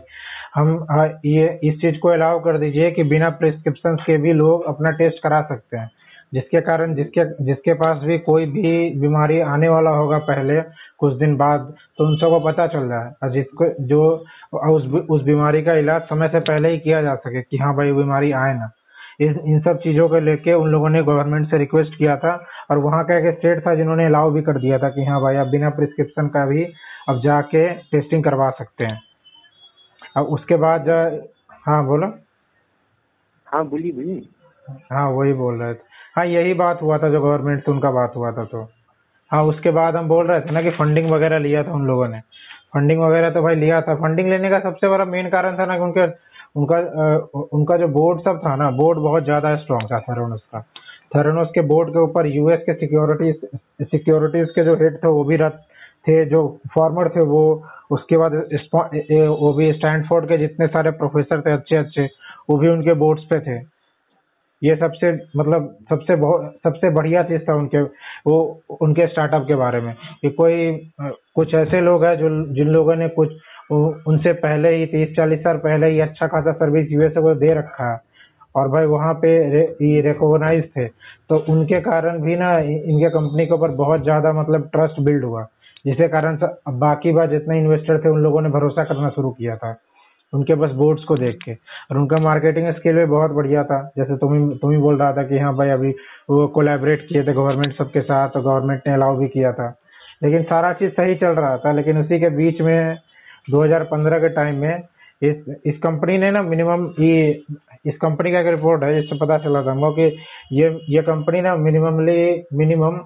हम 0.56 0.86
ये, 1.26 1.48
इस 1.64 1.80
चीज़ 1.82 2.00
को 2.00 2.10
अलाउ 2.10 2.40
कर 2.44 2.58
दीजिए 2.58 2.92
कि 2.92 3.04
बिना 3.06 3.30
प्रिस्क्रिप्शन 3.40 3.96
के 4.06 4.18
भी 4.18 4.34
लोग 4.34 4.66
अपना 4.68 4.92
टेस्ट 4.98 5.24
करा 5.24 5.42
सकते 5.50 5.78
हैं। 5.78 5.90
जिसके 6.34 6.62
कारण 6.62 6.94
जिसके 6.96 7.24
जिसके 7.46 7.74
पास 7.74 8.02
भी 8.04 8.18
कोई 8.20 8.46
भी 8.48 8.72
बीमारी 9.00 9.40
आने 9.54 9.70
वाला 9.70 9.90
होगा 9.92 10.18
पहले 10.26 10.60
कुछ 11.00 11.14
दिन 11.20 11.36
बाद 11.38 11.74
तो 11.98 12.06
उन 12.08 12.16
सबको 12.18 12.40
पता 12.40 12.68
चल 12.68 12.80
रहा 12.82 13.04
है। 13.04 13.16
और 13.24 13.32
जिसको 13.32 13.70
जो 13.88 14.02
उस 14.54 14.86
उस 15.10 15.24
बीमारी 15.24 15.62
का 15.64 15.74
इलाज 15.78 16.02
समय 16.04 16.28
से 16.28 16.40
पहले 16.42 16.70
ही 16.70 16.80
किया 16.80 17.02
जा 17.02 17.16
सके 17.18 17.42
कि 17.42 17.58
हाँ 17.58 17.76
भाई 17.76 17.92
बीमारी 17.94 18.32
आए 18.34 18.54
ना। 18.54 18.70
इस 19.22 19.36
इन 19.46 19.60
सब 19.62 19.80
चीज़ों 19.80 20.08
को 20.10 20.20
लेके 20.20 20.54
उन 20.54 20.70
लोगों 20.72 20.90
ने 20.90 21.02
गवर्नमेंट 21.04 21.50
से 21.50 21.58
रिक्वेस्ट 21.58 21.98
किया 21.98 22.16
था 22.18 22.34
और 22.72 22.78
वहाँ 22.78 23.04
का 23.06 23.18
एक 23.18 23.38
स्टेट 23.38 23.66
था 23.68 23.74
जिन्होंने 23.76 24.06
अलाउ 24.06 24.32
भी 24.32 24.42
कर 24.42 24.60
दिया 24.62 24.78
था 24.80 24.90
कि 24.90 25.06
हाँ 25.06 25.22
भाई 25.22 25.36
आप 25.36 25.48
बिना 25.48 25.70
प्रिस्क्रिप्शन 25.70 26.28
का 26.28 26.46
भी 26.46 26.64
अब 27.10 27.22
जाके 27.24 27.68
टेस्टिंग 27.92 28.24
करवा 28.24 28.50
सकते 28.60 28.86
हैं। 28.86 29.02
अब 30.18 30.26
उसके 30.38 30.56
बाद 30.58 30.90
हाँ 31.66 31.86
बोलो। 31.86 32.08
हाँ 33.48 33.66
बोलिए 33.70 33.92
बोलिए। 33.92 34.22
हाँ 34.92 35.10
वही 35.12 35.34
बोल 35.34 35.62
रहे 35.62 35.74
थे। 35.74 35.89
हाँ 36.16 36.26
यही 36.26 36.54
बात 36.54 36.82
हुआ 36.82 36.98
था 36.98 37.10
जो 37.10 37.22
गवर्नमेंट 37.22 37.64
से 37.66 37.72
उनका 37.72 37.92
बात 37.92 38.14
हुआ 38.16 38.32
था 38.32 38.44
तो। 38.46 38.64
हाँ 39.32 39.44
उसके 39.46 39.72
बाद 39.72 39.96
हम 39.96 40.08
बोल 40.08 40.28
रहे 40.28 40.42
थे 40.42 40.52
ना 40.52 40.62
कि 40.62 40.70
फंडिंग 40.78 41.10
वगैरह 41.12 41.40
लिया 41.40 41.64
था 41.64 41.72
उन 41.72 41.86
लोगों 41.88 42.08
ने। 42.08 42.20
फंडिंग 42.74 43.02
वगैरह 43.02 43.30
तो 43.30 43.42
भाई 43.42 43.56
लिया 43.56 43.82
था। 43.82 43.96
फंडिंग 43.96 44.30
लेने 44.30 44.50
का 44.50 44.60
सबसे 44.60 44.88
बड़ा 44.90 45.06
मेन 45.06 45.30
कारण 45.30 45.58
था 45.60 45.66
ना 45.66 45.78
कि 45.78 45.84
उनके, 45.84 46.06
उनका 46.56 46.78
उनका 47.54 47.78
जो 47.78 47.88
बोर्ड 47.90 48.20
सब 48.22 48.42
था 48.46 48.56
ना 48.56 48.70
बोर्ड 48.74 49.00
बहुत 49.00 49.24
ज़्यादा 49.24 49.56
स्ट्रॉन्ग 49.56 49.92
था 49.92 50.00
थेरोनोस 50.02 50.42
का। 50.54 50.62
थेरोनोस 51.16 51.48
के 51.56 51.62
बोर्ड 51.68 51.90
के 51.90 52.00
ऊपर 52.00 52.28
यूएस 52.28 52.60
के 52.66 52.74
सिक्योरिटीज 52.76 53.50
सिक्योरिटीज 53.84 54.50
के 54.56 54.64
जो 54.66 54.76
हेड 54.76 54.98
थे, 55.04 55.08
वो 55.08 55.24
भी 55.24 55.38
थे, 55.38 56.26
जो 56.26 56.60
फॉर्मर 56.74 57.10
थे, 57.10 57.22
वो 57.22 57.64
उसके 57.92 58.18
बाद 58.18 58.34
वो 58.34 59.54
भी 59.54 59.72
स्टैनफोर्ड 59.74 60.26
के 60.26 60.38
जितने 60.38 60.68
सारे 60.68 60.92
प्रोफेसर 61.00 61.42
थे 61.42 61.52
अच्छे 61.52 61.76
अच्छे 61.76 62.06
वो 62.50 62.58
भी 62.58 62.68
उनके 62.68 62.94
बोर्ड्स 62.96 63.24
पे 63.30 63.40
थे। 63.40 63.60
ये 64.62 64.76
सबसे 64.76 65.12
मतलब 65.38 65.76
सबसे 65.90 66.16
बहुत 66.16 66.56
सबसे 66.64 66.90
बढ़िया 66.90 67.24
चीज़ 67.24 67.42
था 67.42 67.56
उनके 67.56 67.82
वो 68.28 68.40
उनके 68.82 69.08
स्टार्टअप 69.08 69.46
के 69.48 69.56
बारे 69.56 69.82
में 69.82 69.94
कि 70.22 70.30
कोई 70.30 70.72
कुछ 71.02 71.54
ऐसे 71.56 71.82
लोग 71.82 72.06
हैं 72.06 72.16
जो 72.18 72.30
जिन 72.56 72.68
लोगों 72.68 72.96
ने 72.96 73.08
कुछ 73.10 73.32
उनसे 73.72 74.34
पहले 74.44 74.76
ही 74.76 74.86
तीस 74.86 75.16
चालीस 75.16 75.40
साल 75.40 75.58
पहले 75.58 75.88
ही 75.88 76.00
अच्छा 76.00 76.28
खासा 76.28 76.52
सर्विस 76.54 76.92
यूएसए 76.92 77.22
को 77.22 77.34
दे 77.36 77.54
रखा 77.54 77.92
है 77.92 78.00
और 78.56 78.68
भाई 78.68 78.86
वहाँ 78.86 79.14
पे 79.14 79.38
रे, 79.50 79.62
ये 79.82 80.02
रिकॉग्नाइज 80.02 80.64
थे। 80.78 80.88
तो 81.30 81.38
उनके 81.50 81.80
कारण 81.82 82.20
भी 82.22 82.36
ना 82.36 82.58
इनके 82.60 83.10
कंपनी 83.10 83.46
के 83.46 83.54
ऊपर 83.54 83.72
बहुत 83.76 84.04
ज़्यादा 84.04 84.32
मतलब 84.34 84.70
ट्रस्ट 84.74 85.00
बिल्ड 85.02 85.26
हुआ। 85.26 85.44
जिसके 85.86 86.08
कारण 86.08 86.38
बाकी 86.80 87.12
बार 87.12 87.30
जितने 87.30 87.60
इन्वेस्टर 87.60 88.00
थे 88.06 88.10
उन 88.10 88.20
लोगों 88.24 88.42
ने 88.42 88.50
भरोसा 88.50 88.84
करना 88.84 89.10
शुरू 89.10 89.30
किया 89.32 89.56
था। 89.56 89.72
उनके 90.34 90.56
बस 90.56 90.72
बोर्ड्स 90.76 91.04
को 91.04 91.16
देख 91.18 91.38
के। 91.44 91.54
और 91.54 91.98
उनका 91.98 92.18
मार्केटिंग 92.20 92.72
स्किल 92.74 92.96
भी 92.96 93.06
बहुत 93.08 93.32
बढ़िया 93.32 93.64
था। 93.64 93.82
जैसे 93.98 94.18
तुम 94.18 94.34
ही 94.34 94.58
तुम 94.58 94.72
ही 94.72 94.78
बोल 94.80 94.98
रहा 95.00 95.12
था 95.14 95.24
कि 95.24 95.40
हाँ 95.40 95.56
भाई 95.58 95.70
अभी 95.70 95.90
वो 96.30 96.48
कोलैबोरेट 96.56 97.08
किए 97.10 97.24
थे 97.24 97.34
गवर्नमेंट 97.34 97.74
सबके 97.78 98.02
साथ 98.02 98.30
तो 98.30 98.42
गवर्नमेंट 98.42 98.82
ने 98.88 98.94
अलाउ 98.94 99.18
भी 99.18 99.28
किया 99.28 99.52
था। 99.54 99.70
लेकिन 100.24 100.44
सारा 100.44 100.72
चीज़ 100.74 100.92
सही 100.92 101.16
चल 101.16 101.36
रहा 101.36 101.58
था, 101.58 101.72
लेकिन 101.72 101.98
उसी 101.98 102.20
के 102.20 102.30
बीच 102.38 102.62
में 102.62 102.98
2015 103.52 104.20
के 104.20 104.30
टाइम 104.30 104.56
में 104.56 104.84
इस 105.22 105.36
इस 105.66 105.78
कंपनी 105.84 106.18
ने 106.18 106.30
ना 106.32 106.42
मिनिमम 106.44 106.86
ये, 107.00 107.32
इस 107.86 107.96
कंपनी 108.02 108.32
का 108.32 108.40
एक 108.40 108.48
रिपोर्ट 108.48 108.84
है, 108.84 108.94
जिससे 108.96 109.16
पता 109.18 109.38
चला 109.38 109.62
था 109.64 109.92
कि 109.92 110.04
ये 110.54 110.70
ये 110.90 111.02
कंपनी 111.04 111.42
ना 111.42 111.56
मिनिममली 111.58 112.46
मिनिमम 112.54 113.00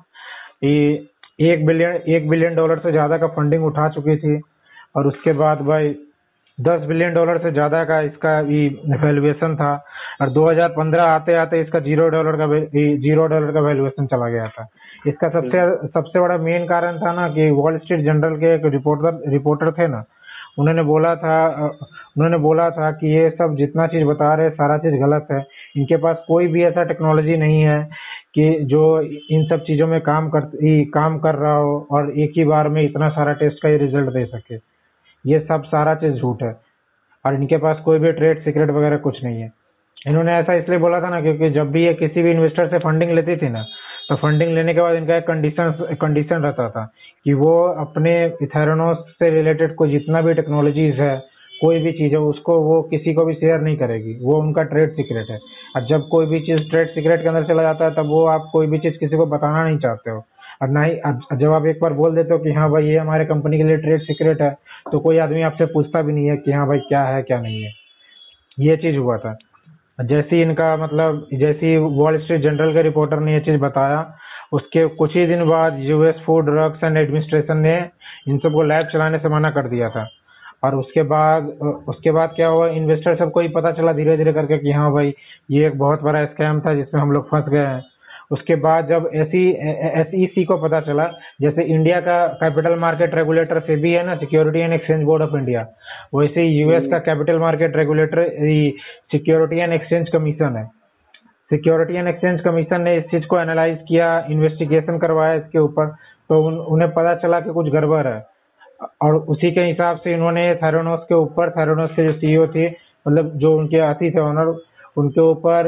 ये 0.63 1.51
एक 1.51 1.65
बिलियन 1.65 1.95
एक 2.07 2.29
बिलियन 2.29 2.55
डॉलर 2.55 2.79
से 2.79 2.91
ज़्यादा 2.91 3.17
का 3.17 3.27
फंडिंग 3.27 3.65
उठा 3.65 3.87
चुकी 3.89 4.15
थी। 4.17 4.39
और 4.95 5.07
उसके 5.07 5.33
बाद 5.33 5.61
भाई 5.67 5.95
दस 6.57 6.81
बिलियन 6.87 7.13
डॉलर 7.13 7.37
से 7.37 7.51
ज़्यादा 7.51 7.83
का 7.83 7.99
इसका 8.01 8.39
वैल्यूएशन 9.03 9.55
था। 9.55 9.73
और 10.21 10.29
2015 10.31 11.03
आते 11.03 11.33
आते 11.35 11.61
इसका 11.61 11.79
ज़ीरो 11.81 12.07
डॉलर 12.09 12.35
का 12.37 12.47
ज़ीरो 13.01 13.25
डॉलर 13.27 13.51
का 13.53 13.59
वैल्यूएशन 13.61 14.05
चला 14.07 14.27
गया 14.29 14.47
था। 14.49 14.67
इसका 15.07 15.29
सबसे 15.29 15.63
सबसे 15.89 16.19
बड़ा 16.19 16.37
मेन 16.39 16.65
कारण 16.65 16.97
था 16.97 17.13
ना 17.13 17.27
कि 17.29 17.49
वॉल 17.51 17.77
स्ट्रीट 17.77 18.03
जनरल 18.05 18.35
के 18.39 18.53
एक 18.55 18.65
रिपोर्टर 18.73 19.31
रिपोर्टर 19.31 19.71
थे 19.77 19.87
ना 19.87 20.03
उन्होंने 20.59 20.83
बोला 20.83 21.15
था 21.15 21.35
उन्होंने 21.67 22.37
बोला 22.37 22.69
था 22.71 22.91
कि 22.93 23.13
ये 23.13 23.29
सब 23.31 23.55
जितना 23.57 23.87
चीज़ 23.87 24.03
बता 24.07 24.33
रहे 24.35 24.49
सारा 24.51 24.77
चीज़ 24.77 24.95
गलत 25.03 25.27
है। 25.31 25.39
इनके 25.77 25.97
पास 25.97 26.17
कोई 26.27 26.47
भी 26.47 26.63
ऐसा 26.63 26.83
टेक्नोलॉजी 26.91 27.37
नहीं 27.37 27.61
है 27.61 27.81
कि 28.35 28.45
जो 28.65 28.83
इन 29.01 29.45
सब 29.49 29.63
चीज़ों 29.67 29.87
में 29.87 29.99
काम 30.01 30.29
कर 30.29 30.49
काम 30.93 31.17
कर 31.19 31.35
रहा 31.35 31.55
हो 31.55 31.75
और 31.91 32.11
एक 32.19 32.37
ही 32.37 32.43
बार 32.45 32.69
में 32.69 32.81
इतना 32.83 33.09
सारा 33.17 33.33
टेस्ट 33.41 33.61
का 33.63 33.69
रिज़ल्ट 33.77 34.09
दे 34.13 34.25
सके। 34.27 34.57
ये 35.27 35.39
सब 35.39 35.63
सारा 35.63 35.95
चीज़ 35.95 36.13
झूठ 36.13 36.43
है। 36.43 36.55
और 37.25 37.33
इनके 37.33 37.57
पास 37.57 37.79
कोई 37.85 37.99
भी 37.99 38.11
ट्रेड 38.11 38.43
सीक्रेट 38.43 38.69
वगैरह 38.69 38.97
कुछ 38.97 39.23
नहीं 39.23 39.41
है। 39.41 39.51
इन्होंने 40.07 40.33
ऐसा 40.33 40.53
इसलिए 40.53 40.77
बोला 40.77 41.01
था 41.01 41.09
ना 41.09 41.21
क्योंकि 41.21 41.49
जब 41.49 41.71
भी 41.71 41.85
ये 41.85 41.93
किसी 41.93 42.21
भी 42.23 42.31
इन्वेस्टर 42.31 42.67
से 42.67 42.77
फंडिंग 42.77 43.11
लेती 43.11 43.35
थी 43.35 43.49
ना 43.49 43.65
तो 44.09 44.15
फंडिंग 44.15 44.53
लेने 44.53 44.73
के 44.73 44.81
बाद 44.81 44.95
इनका 44.95 45.17
एक 45.17 45.27
कंडीशन 45.27 45.95
कंडीशन 46.01 46.35
रहता 46.35 46.69
था 46.69 46.93
कि 47.25 47.33
वो 47.33 47.63
अपने 47.67 48.25
इथेरोनोस 48.41 48.97
से 48.97 49.29
रिलेटेड 49.29 49.75
कोई 49.75 49.91
जितना 49.91 50.21
भी 50.21 50.33
टेक्नोलॉजीज़ 50.33 51.01
है, 51.01 51.23
कोई 51.61 51.79
भी 51.79 51.91
चीज़ 51.91 52.11
है, 52.11 52.19
उसको 52.19 52.59
वो 52.59 52.81
किसी 52.81 53.13
को 53.13 53.25
भी 53.25 53.33
शेयर 53.33 53.59
नहीं 53.59 53.77
करेगी। 53.77 54.17
वो 54.21 54.39
उनका 54.39 54.63
ट्रेड 54.63 54.91
सीक्रेट 54.91 55.29
है। 55.29 55.39
और 55.75 55.85
जब 55.85 56.07
कोई 56.07 56.25
भी 56.25 56.39
चीज़ 56.39 56.69
ट्रेड 56.69 56.89
सीक्रेट 56.89 57.21
के 57.21 57.27
अंदर 57.27 57.43
चला 57.43 57.63
जाता 57.63 57.85
है, 57.85 57.91
तब 57.91 58.05
वो 58.05 58.25
आप 58.25 58.49
कोई 58.51 58.67
भी 58.67 58.79
चीज़ 58.79 58.97
किसी 58.97 59.17
को 59.17 59.25
बताना 59.25 59.63
नहीं 59.63 59.77
चाहते 59.77 60.11
हो। 60.11 60.25
और 60.61 60.69
ना 60.69 60.83
ही 60.83 60.95
जब 61.33 61.51
आप 61.51 61.65
एक 61.65 61.79
बार 61.81 61.93
बोल 61.93 62.15
देते 62.15 62.33
हो 62.33 62.39
कि 62.39 62.51
हाँ 62.53 62.69
भाई 62.71 62.87
ये 62.87 62.97
हमारे 62.97 63.25
कंपनी 63.25 63.57
के 63.57 63.63
लिए 63.63 63.77
ट्रेड 63.77 64.01
सीक्रेट 64.01 64.41
है 64.41 64.49
तो 64.91 64.99
कोई 64.99 65.17
आदमी 65.17 65.41
आपसे 65.41 65.65
पूछता 65.65 66.01
भी 66.01 66.13
नहीं 66.13 66.29
है 66.29 66.37
कि 66.37 66.51
हाँ 66.51 66.67
भाई 66.67 66.79
क्या 66.79 67.03
है, 67.03 67.21
क्या 67.21 67.39
नहीं 67.41 67.63
है। 67.63 67.71
ये 68.59 68.77
चीज़ 68.77 68.97
हुआ 68.97 69.17
था। 69.17 69.37
जैसे 70.01 70.41
इनका 70.41 70.75
मतलब 70.77 71.27
जैसी 71.33 71.77
वॉल 71.77 72.17
स्ट्रीट 72.19 72.41
जनरल 72.41 72.73
के 72.73 72.81
रिपोर्टर 72.81 73.19
ने 73.19 73.33
ये 73.33 73.39
चीज़ 73.39 73.57
बताया, 73.61 73.99
उसके 74.53 74.85
कुछ 74.95 75.15
ही 75.15 75.25
दिन 75.27 75.45
बाद 75.45 75.77
US 75.79 76.15
food 76.25 76.45
drugs 76.45 76.83
and 76.83 76.97
administration 76.97 77.57
ने 77.57 77.77
इन 78.27 78.37
सबको 78.37 78.63
लैब 78.63 78.87
चलाने 78.93 79.17
से 79.17 79.29
मना 79.29 79.49
कर 79.51 79.67
दिया 79.67 79.89
था। 79.89 80.07
और 80.63 80.75
उसके 80.75 81.03
बाद 81.03 81.47
उसके 81.87 82.11
बाद 82.11 82.33
क्या 82.35 82.47
हुआ 82.47 82.67
इन्वेस्टर 82.71 83.15
सबको 83.15 83.39
ही 83.39 83.47
पता 83.47 83.71
चला 83.71 83.93
धीरे 83.93 84.17
धीरे 84.17 84.33
करके 84.33 84.57
कि 84.57 84.71
हाँ 84.71 84.91
भाई, 84.93 85.13
ये 85.51 85.65
एक 85.67 85.77
बहुत 85.79 86.01
बड़ा 86.03 86.23
स्कैम 86.25 86.59
था 86.59 86.73
जिसमें 86.75 87.01
हम 87.01 87.11
लोग 87.11 87.27
फंस 87.29 87.49
गए 87.49 87.65
हैं। 87.65 87.81
उसके 88.33 88.55
बाद 88.57 88.87
जब 88.87 89.09
एस 89.15 90.11
सी 90.31 90.43
को 90.45 90.57
पता 90.57 90.79
चला 90.81 91.05
जैसे 91.41 91.63
इंडिया 91.65 91.99
का 92.01 92.15
कैपिटल 92.35 92.75
मार्केट 92.79 93.15
रेगुलेटर 93.15 93.59
से 93.61 93.75
भी 93.75 93.91
है 93.91 94.05
ना 94.05 94.15
security 94.17 94.59
and 94.59 94.73
exchange 94.73 95.03
board 95.03 95.23
of 95.23 95.35
India 95.37 95.65
वैसे 96.15 96.41
ही 96.41 96.61
यूएस 96.61 96.89
का 96.91 96.99
capital 97.07 97.39
market 97.39 97.75
regulator 97.75 98.23
security 99.11 99.59
and 99.59 99.73
exchange 99.73 100.09
commission 100.09 100.57
है 100.57 100.65
सिक्योरिटी 101.51 101.95
एंड 101.95 102.07
एक्सचेंज 102.07 102.39
कमीशन 102.41 102.81
ने 102.81 102.95
इस 102.97 103.03
चीज़ 103.05 103.25
को 103.25 103.39
एनालाइज 103.39 103.77
किया 103.87 104.07
इन्वेस्टिगेशन 104.29 104.97
करवाया 104.99 105.33
इसके 105.35 105.59
ऊपर 105.59 105.87
तो 106.29 106.43
उन, 106.43 106.57
उन्हें 106.57 106.91
पता 106.91 107.15
चला 107.15 107.39
कि 107.39 107.53
कुछ 107.53 107.71
गड़बड़ 107.71 108.05
है 108.07 108.21
और 109.01 109.15
उसी 109.33 109.51
के 109.51 109.61
हिसाब 109.61 109.97
से 109.97 110.13
इन्होंने 110.13 110.53
थेरोनोस 110.55 111.05
के 111.09 111.15
ऊपर 111.15 111.49
थेरोनोस 111.51 111.89
के 111.95 112.05
जो 112.05 112.13
सीईओ 112.13 112.47
थे 112.47 112.67
मतलब 112.67 113.31
जो 113.37 113.55
उनके 113.57 113.79
अति 113.87 114.11
थे 114.11 114.19
ऑनर 114.19 114.55
उनके 114.97 115.21
ऊपर 115.21 115.67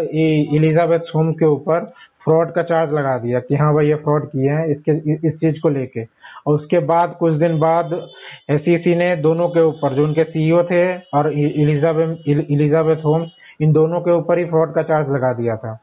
इलिजाबेथ 0.56 1.16
होम 1.16 1.32
के 1.34 1.46
ऊपर 1.46 1.92
फ्रॉड 2.26 2.52
का 2.52 2.62
चार्ज 2.64 2.94
लगा 2.94 3.18
दिया 3.18 3.40
कि 3.40 3.56
हाँ 3.56 3.74
भाई 3.74 3.88
ये 3.88 3.96
फ्रॉड 3.96 4.26
किए 4.28 4.50
हैं, 4.50 4.66
इसके, 4.68 4.92
इस 5.28 5.34
चीज़ 5.34 5.60
को 5.64 5.70
लेके। 5.70 6.04
और 6.48 6.56
उसके 6.56 6.80
बाद 6.86 7.16
कुछ 7.20 7.34
दिन 7.34 7.60
बाद 7.60 7.94
एस 8.50 8.66
ने 8.88 9.16
दोनों 9.16 9.48
के 9.50 9.62
ऊपर, 9.62 9.96
जो 9.96 10.04
उनके 10.04 10.24
सीईओ 10.24 10.64
थे 10.64 10.84
और 11.14 11.32
इलिजाबेथ 11.34 13.06
होम्स, 13.06 13.30
इन 13.62 13.72
दोनों 13.74 14.02
के 14.02 14.12
ऊपर 14.12 14.40
ही 14.40 14.46
फ्रॉड 14.46 14.74
का 14.74 14.84
चार्ज 14.84 15.10
लगा 15.10 15.34
दिया 15.34 15.56
था। 15.56 15.78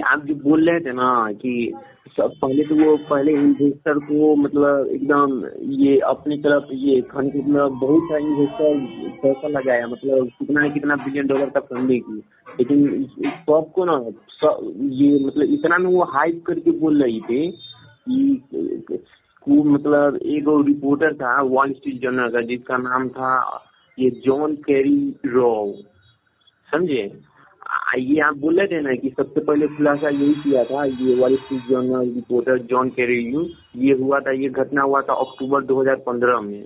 आप 0.00 0.24
जो 0.26 0.34
बोल 0.34 0.70
रहे 0.70 0.80
थे 0.80 0.92
ना 0.92 1.32
कि 1.32 1.72
सब 2.16 2.32
पहले 2.42 2.64
तो 2.64 2.74
वो, 2.74 2.96
पहले 2.96 3.32
इन्वेस्टर 3.32 3.98
को 3.98 4.34
मतलब 4.36 4.86
एकदम 4.86 5.44
ये 5.72 5.98
अपनी 5.98 6.36
तरफ़ 6.36 6.72
ये 6.72 7.00
खाने 7.00 7.28
मतलब 7.28 7.72
बहुत 7.72 8.02
सारे 8.04 8.24
इन्वेस्टर 8.24 8.78
पैसा 9.22 9.48
लगाया 9.48 9.86
मतलब 9.86 10.28
कितना 10.38 10.68
कितना 10.68 10.96
बिलियन 10.96 11.26
डॉलर 11.26 11.50
का 11.50 11.60
फंडिंग 11.60 12.02
की। 12.02 12.18
लेकिन 12.58 13.04
सबको 13.28 13.84
ना, 13.84 13.98
सब 14.30 14.74
ये 14.92 15.26
मतलब 15.26 15.42
इतना 15.42 15.78
में 15.78 15.90
वो 15.90 16.04
हाइप 16.04 16.42
करके 16.46 16.70
बोल 16.70 17.02
रही 17.02 17.20
थी 17.20 17.50
कि 18.08 18.42
को 19.42 19.62
मतलब 19.64 20.16
एक 20.16 20.48
और 20.48 20.64
रिपोर्टर 20.64 21.14
था 21.14 21.40
वॉल 21.42 21.72
स्ट्रीट 21.72 22.02
जर्नल 22.02 22.28
का, 22.28 22.40
जिसका 22.40 22.76
नाम 22.76 23.08
था 23.08 23.64
ये 23.98 24.10
जॉन 24.10 24.54
कैरी 24.54 25.14
रॉ 25.26 25.72
समझे? 26.72 27.29
ये 27.98 28.20
आप 28.20 28.36
बोले 28.36 28.66
थे 28.66 28.80
ना 28.80 28.94
कि 28.94 29.08
सबसे 29.08 29.40
पहले 29.40 29.66
खुलासा 29.66 30.08
यही 30.08 30.34
किया 30.34 30.64
था 30.64 30.84
ये 30.84 31.14
Wall 31.14 31.36
Journal 31.52 32.14
reporter 32.14 32.58
John 32.58 32.90
Carreyrou 32.90 33.48
ये 33.76 33.94
हुआ 33.94 34.20
था 34.20 34.30
ये 34.30 34.48
घटना 34.48 34.82
हुआ 34.82 35.00
था 35.00 35.14
अक्टूबर 35.14 35.64
2015 35.64 36.40
में। 36.40 36.64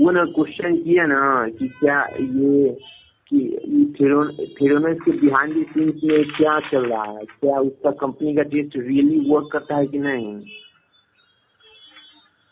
वो 0.00 0.10
ना 0.10 0.24
क्वेश्चन 0.24 0.76
किया 0.76 1.06
ना 1.06 1.48
कि 1.48 1.68
क्या 1.68 2.06
ये 2.20 2.78
कि 3.28 3.58
थेरोनस 4.00 4.98
के 5.00 5.12
बिहाइंड 5.12 5.64
द 5.64 5.66
सीन्स 5.70 6.04
में 6.04 6.24
क्या 6.24 6.60
चल 6.60 6.86
रहा 6.86 7.04
है 7.04 7.24
क्या 7.24 7.60
उसका 7.60 7.90
कंपनी 7.90 8.34
का 8.34 8.42
टेस्ट 8.42 8.76
रियली 8.76 9.30
वर्क 9.30 9.48
करता 9.52 9.76
है 9.76 9.86
कि 9.86 9.98
नहीं? 9.98 10.42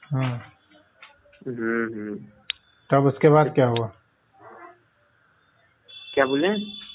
हाँ। 0.02 0.42
हम्म 1.46 1.94
हम्म। 1.94 2.18
तब 2.90 3.06
उसके 3.06 3.28
बाद 3.28 3.54
क्या 3.54 3.66
हुआ? 3.66 3.92
क्या 6.14 6.25
बोले? 6.26 6.49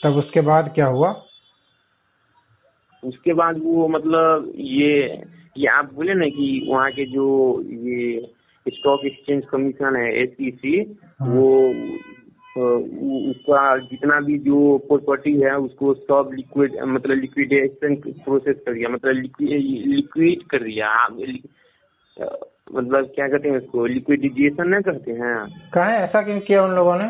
तब 0.04 0.18
उसके 0.18 0.42
बाद 0.42 0.72
क्या 0.76 0.86
हुआ? 0.88 1.10
उसके 3.04 3.34
बाद 3.34 3.58
वो 3.64 3.88
मतलब 3.88 4.52
ये 4.56 5.24
ये 5.58 5.68
आप 5.68 5.94
बोले 5.94 6.14
ना 6.14 6.26
कि 6.30 6.48
वहाँ 6.70 6.92
के 6.92 7.06
जो 7.06 7.26
ये 7.62 8.32
स्टॉक 8.66 9.06
एक्सचेंज 9.06 9.44
कमीशन 9.52 9.96
है 9.96 10.08
एस 10.22 10.36
हाँ। 11.22 11.30
वो 11.30 11.48
उसका 13.30 13.62
जितना 13.80 14.20
भी 14.20 14.38
जो 14.40 14.78
प्रॉपर्टी 14.88 15.34
है 15.42 15.56
उसको 15.58 15.94
सब 15.94 16.30
लिक्विड 16.34 16.76
मतलब 16.84 17.18
लिक्विडेशन 17.18 17.96
प्रोसेस 17.96 18.56
कर 18.66 18.74
दिया 18.74 18.90
मतलब 18.90 19.14
लिक्विड 19.14 20.44
कर 20.44 20.64
दिया। 20.64 20.90
आप 20.90 21.18
मतलब 22.74 23.06
क्या 23.16 23.28
कहते 23.28 23.50
हैं 23.50 23.58
उसको 23.58 23.86
लिक्विडेशन 23.86 24.70
ना 24.70 24.80
करते 24.82 25.12
हैं। 25.12 25.36
कहा 25.74 25.94
ऐसा 25.96 26.22
क्यों 26.22 26.40
किया 26.40 26.64
उन 26.64 26.76
लोगों 26.76 26.96
ने? 26.96 27.10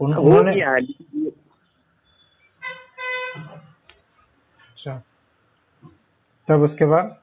उन्होंने 0.00 0.60
अच्छा। 4.60 4.94
तब 6.48 6.62
उसके 6.62 6.84
बाद? 6.84 7.16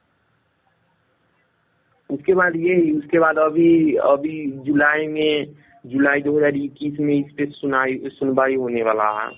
उसके 2.10 2.34
बाद 2.34 2.56
ये 2.56 2.92
उसके 2.92 3.20
बाद 3.20 3.38
अभी 3.38 3.96
अभी 3.96 4.52
जुलाई 4.52 5.08
में 5.08 5.46
जुलाई 5.86 6.22
2021 6.22 7.00
में 7.00 7.14
इस 7.16 7.32
पे 7.38 7.46
सुनाई 7.46 7.98
सुनवाई 8.06 8.56
होने 8.56 8.84
वाला 8.84 9.10
है। 9.22 9.30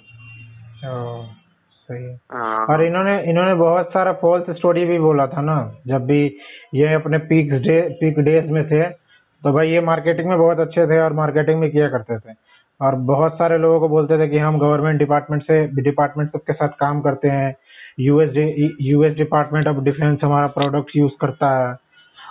सही 1.88 2.04
है। 2.04 2.20
और 2.66 2.84
इन्होंने 2.86 3.24
इन्होंने 3.24 3.54
बहुत 3.54 3.90
सारा 3.94 4.14
फॉल्स 4.14 4.50
स्टोरी 4.50 4.86
भी 4.86 5.00
बोला 5.00 5.28
था 5.28 5.42
ना 5.42 5.76
जब 5.88 6.06
भी 6.06 6.38
ये 6.74 6.94
अपने 6.94 7.18
पीक 7.18 7.54
डे 7.54 7.82
पीक 8.02 8.20
डेज़ 8.20 8.46
में 8.46 8.64
थे 8.68 8.84
तो 9.44 9.52
भाई 9.54 9.70
ये 9.70 9.82
मार्केटिंग 9.82 10.28
में 10.30 10.38
बहुत 10.38 10.60
अच्छे 10.60 10.88
थे 10.88 11.00
और 11.00 11.14
मार्केटिंग 11.14 11.60
में 11.60 11.72
किया 11.72 11.88
करते 11.90 12.18
थे। 12.20 12.34
और 12.82 12.96
बहुत 12.96 13.34
सारे 13.34 13.58
लोगों 13.58 13.80
को 13.80 13.90
बोलते 13.90 14.18
थे 14.20 14.28
कि 14.28 14.38
हम 14.38 14.60
गवर्नमेंट 14.60 15.00
डिपार्टमेंट 15.00 15.44
से 15.44 15.82
डिपार्टमेंट 15.82 16.32
सबके 16.32 16.54
साथ 16.54 16.70
काम 16.70 17.02
करते 17.02 17.28
हैं। 17.28 17.56
US 18.00 18.30
US 18.82 19.16
department 19.16 19.68
of 19.68 19.78
defence 19.78 20.20
हमारा 20.24 20.48
प्रोडक्ट 20.48 20.92
यूज़ 20.96 21.14
करता 21.22 21.70
है। 21.70 21.78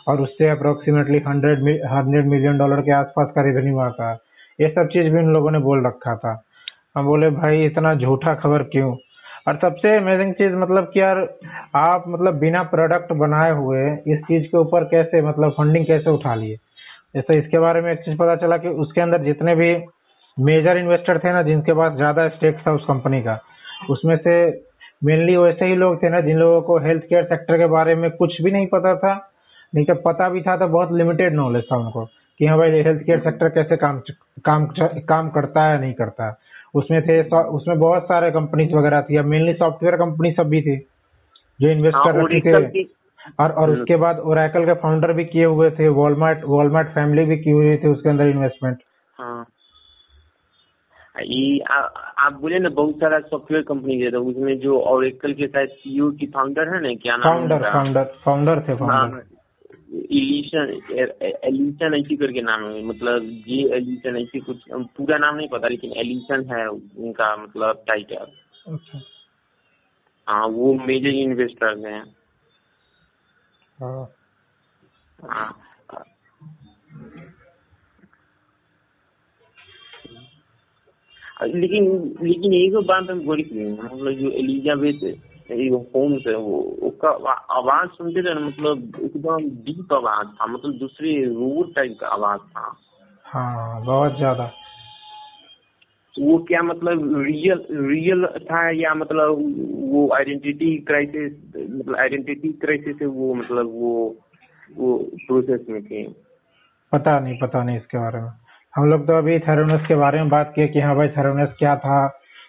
और 0.08 0.20
उससे 0.20 0.48
approximately 0.48 1.22
hundred 1.26 1.86
hundred 1.86 2.26
million 2.26 2.58
dollar 2.58 2.80
के 2.80 2.92
आसपास 2.92 3.32
का 3.34 3.42
रेवेन्यू 3.42 3.78
आता 3.78 4.10
है। 4.10 4.18
ये 4.60 4.68
सब 4.68 4.86
चीज़ 4.86 5.12
भी 5.12 5.18
उन 5.18 5.34
लोगों 5.34 5.50
ने 5.50 5.58
बोल 5.58 5.86
रखा 5.86 6.16
था। 6.16 6.42
हम 6.96 7.04
बोले, 7.04 7.30
भाई, 7.30 7.64
इतना 7.64 7.94
झूठा 7.94 8.34
खबर 8.34 8.62
क्यों? 8.62 8.96
और 9.48 9.56
सबसे 9.56 9.96
अमेजिंग 9.96 10.32
चीज़ 10.32 10.52
मतलब 10.52 10.90
कि 10.94 11.00
यार, 11.00 11.34
आप 11.74 12.04
मतलब 12.08 12.34
बिना 12.34 12.62
प्रोडक्ट 12.62 13.12
बनाए 13.12 13.50
हुए 13.50 13.92
इस 13.92 14.18
चीज़ 14.18 14.44
के 14.44 14.58
ऊपर 14.58 14.84
कैसे 14.84 15.22
मतलब 15.22 15.50
फंडिंग 15.50 15.86
कैसे 15.86 16.10
उठा 16.10 16.34
लिए? 16.34 16.56
जैसे 17.14 17.38
इसके 17.38 17.58
बारे 17.58 17.80
में 17.80 17.92
एक 17.92 17.98
चीज़ 17.98 18.18
पता 18.18 18.36
चला 18.36 18.56
कि 18.56 18.68
उसके 18.68 19.00
अंदर 19.00 19.18
जितने 19.18 19.54
भी 19.54 19.74
मेजर 20.36 20.78
इन्वेस्टर 20.78 21.18
थे 21.18 21.32
ना 21.32 21.42
जिनके 21.42 21.72
पास 21.72 21.92
ज़्यादा 21.96 22.28
स्टेक 22.28 22.58
था 22.66 22.72
उस 22.72 22.84
कंपनी 22.88 23.20
का। 23.22 23.38
उसमें 23.90 24.16
से 24.16 24.34
मेनली 25.04 25.36
वैसे 25.36 25.66
ही 25.66 25.74
लोग 25.76 26.02
थे 26.02 26.08
ना 26.08 26.20
जिन 26.20 26.38
लोगों 26.38 26.60
को 26.62 26.78
हेल्थ 26.78 27.02
केयर 27.02 27.24
सेक्टर 27.24 27.58
के 27.58 27.66
बारे 27.66 27.94
में 27.94 28.10
कुछ 28.10 28.40
भी 28.42 28.50
नहीं 28.50 28.66
पता 28.66 28.94
था 28.96 29.14
नहीं 29.72 29.84
तो 29.86 29.94
पता 30.02 30.28
भी 30.28 30.40
था 30.40 30.56
तो 30.56 30.68
बहुत 30.68 30.92
लिमिटेड 30.92 31.34
नॉलेज 31.34 31.64
था 31.72 31.76
उनको 31.76 32.04
कि 32.40 32.46
हाँ 32.46 32.58
भाई 32.58 32.82
हेल्थ 32.82 33.02
केयर 33.02 33.20
सेक्टर 33.20 33.48
कैसे 33.48 33.76
काम 33.76 34.00
काम 34.44 34.66
काम 35.08 35.28
करता 35.30 35.64
है 35.64 35.80
नहीं 35.80 35.92
करता। 35.94 36.36
उसमें 36.74 37.00
थे 37.02 37.20
उसमें 37.30 37.78
बहुत 37.78 38.02
सारे 38.02 38.30
कंपनीज़ 38.30 38.74
वगैरह 38.74 39.00
थी 39.00 39.20
मेनली 39.24 39.52
सॉफ्टवेयर 39.54 39.96
कंपनी 39.96 40.32
सब 40.32 40.48
भी 40.48 40.60
थी 40.62 40.76
जो 41.60 41.68
इन्वेस्ट 41.68 41.98
कर 41.98 42.22
रखी 42.22 42.40
थे। 42.42 42.84
और 43.40 43.50
और 43.50 43.70
हम्म। 43.70 43.80
उसके 43.80 43.96
बाद 43.96 44.18
ओरेकल 44.22 44.64
के 44.64 44.72
फाउंडर 44.80 45.12
भी 45.12 45.24
किए 45.24 45.44
हुए 45.44 45.70
थे 45.70 45.88
वॉलमार्ट 45.94 46.44
वॉलमार्ट 46.46 46.88
फैमिली 46.88 47.24
भी 47.24 47.36
की 47.36 47.50
हुई 47.50 47.76
थी 47.76 47.88
उसके 47.88 48.08
अंदर 48.08 48.26
इन्वेस्टमेंट 48.28 48.76
हाँ 51.16 52.12
आप 52.18 52.32
बोले 52.32 52.58
ना 52.58 52.68
बहुत 52.68 52.94
सारा 52.94 53.20
सॉफ्टवेयर 53.20 53.64
कंपनी 53.64 54.00
है 54.00 54.10
तो 54.10 54.24
उसमें 54.24 54.58
जो 54.58 54.80
ओरेकल 54.80 55.32
के 55.32 55.46
साथ 55.46 55.66
सीईओ 55.66 56.10
की 56.10 56.26
फाउंडर 56.26 56.74
है 56.74 56.82
ना 56.82 56.94
क्या 56.94 57.16
नाम 57.16 57.34
फाउंडर 57.34 57.72
फाउंडर 57.72 58.04
फाउंडर 58.24 58.60
थे 58.60 58.74
फाउंडर 58.74 59.24
एलिशन 61.44 61.94
ऐसी 61.94 62.16
करके 62.16 62.42
नाम 62.42 62.64
है 62.64 62.82
मतलब 62.82 63.44
ये 63.46 63.76
एलिशन 63.76 64.16
ऐसी 64.16 64.40
कुछ 64.40 64.56
पूरा 64.72 65.18
नाम 65.18 65.36
नहीं 65.36 65.48
पता 65.48 65.68
लेकिन 65.68 65.92
एलिशन 65.92 66.44
है 66.52 66.68
उनका 66.68 67.36
मतलब 67.36 67.84
टाइटल 67.86 68.26
अच्छा। 68.72 69.00
हाँ 70.28 70.46
वो 70.46 70.74
मेजर 70.74 71.08
इन्वेस्टर 71.08 71.86
हैं। 71.86 72.14
हाँ। 75.24 75.62
हाँ 81.36 81.48
लेकिन 81.48 81.84
लेकिन 82.22 82.52
एक 82.54 82.76
बात 82.86 83.10
हम 83.10 83.20
गौर 83.24 83.40
की 83.40 83.70
मतलब 83.72 84.12
जो 84.12 84.30
एलिजाबेथ 84.30 85.02
होम्स 85.96 86.26
है 86.26 86.36
वो 86.36 86.58
उसका 86.82 87.08
आवाज़ 87.54 87.88
सुनते 87.88 88.22
थे 88.22 88.34
ना 88.34 88.40
मतलब 88.40 88.92
एकदम 89.04 89.48
डीप 89.64 89.92
आवाज़ 89.92 90.28
था 90.28 90.46
मतलब 90.46 90.72
दूसरे 90.72 91.24
रोड 91.24 91.74
टाइप 91.74 91.98
का 92.00 92.06
आवाज़ 92.06 92.40
था। 92.40 92.76
हाँ 93.24 93.84
बहुत 93.84 94.16
ज़्यादा। 94.16 94.52
वो 96.18 96.38
क्या 96.38 96.62
मतलब 96.62 97.22
रियल 97.22 97.66
रियल 97.70 98.26
था 98.26 98.70
या 98.70 98.94
मतलब 98.94 99.28
वो 99.92 100.08
आइडेंटिटी 100.14 100.76
क्राइसिस 100.78 101.32
मतलब 101.56 101.96
आइडेंटिटी 101.96 102.48
क्राइसिस 102.48 102.98
से 102.98 103.06
वो 103.06 103.34
मतलब 103.34 103.66
वो 103.66 104.16
वो 104.76 104.96
प्रोसेस 105.26 105.60
में 105.68 105.84
थे? 105.84 106.02
पता 106.92 107.20
नहीं 107.20 107.38
पता 107.38 107.62
नहीं 107.62 107.76
इसके 107.76 107.98
बारे 107.98 108.20
में। 108.20 108.30
हम 108.76 108.88
लोग 108.90 109.06
तो 109.06 109.16
अभी 109.18 109.38
थेरोनस 109.38 109.86
के 109.88 109.94
बारे 109.94 110.18
में 110.18 110.28
बात 110.28 110.52
किए 110.54 110.66
कि 110.68 110.80
हाँ 110.80 110.94
भाई 110.96 111.08
थेरोनस 111.08 111.54
क्या 111.58 111.74
था, 111.76 112.06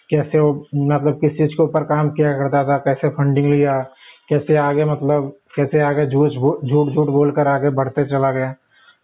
कैसे 0.10 0.39
वो 0.39 0.51
मतलब 0.75 1.19
किस 1.22 1.31
चीज़ 1.31 1.51
के 1.51 1.63
ऊपर 1.63 1.84
काम 1.84 2.10
किया 2.10 2.31
करता 2.34 2.63
था, 2.63 2.77
कैसे 2.77 3.10
फंडिंग 3.10 3.48
लिया, 3.51 3.79
कैसे 4.29 4.57
आगे 4.57 4.86
मतलब 4.86 5.31
कैसे 5.55 5.81
आगे 5.81 6.05
झूठ 6.07 6.31
झूठ 6.31 6.93
झूठ 6.93 7.07
बोलकर 7.07 7.48
आगे 7.48 7.69
बढ़ते 7.69 8.05
चला 8.05 8.31
गया। 8.31 8.53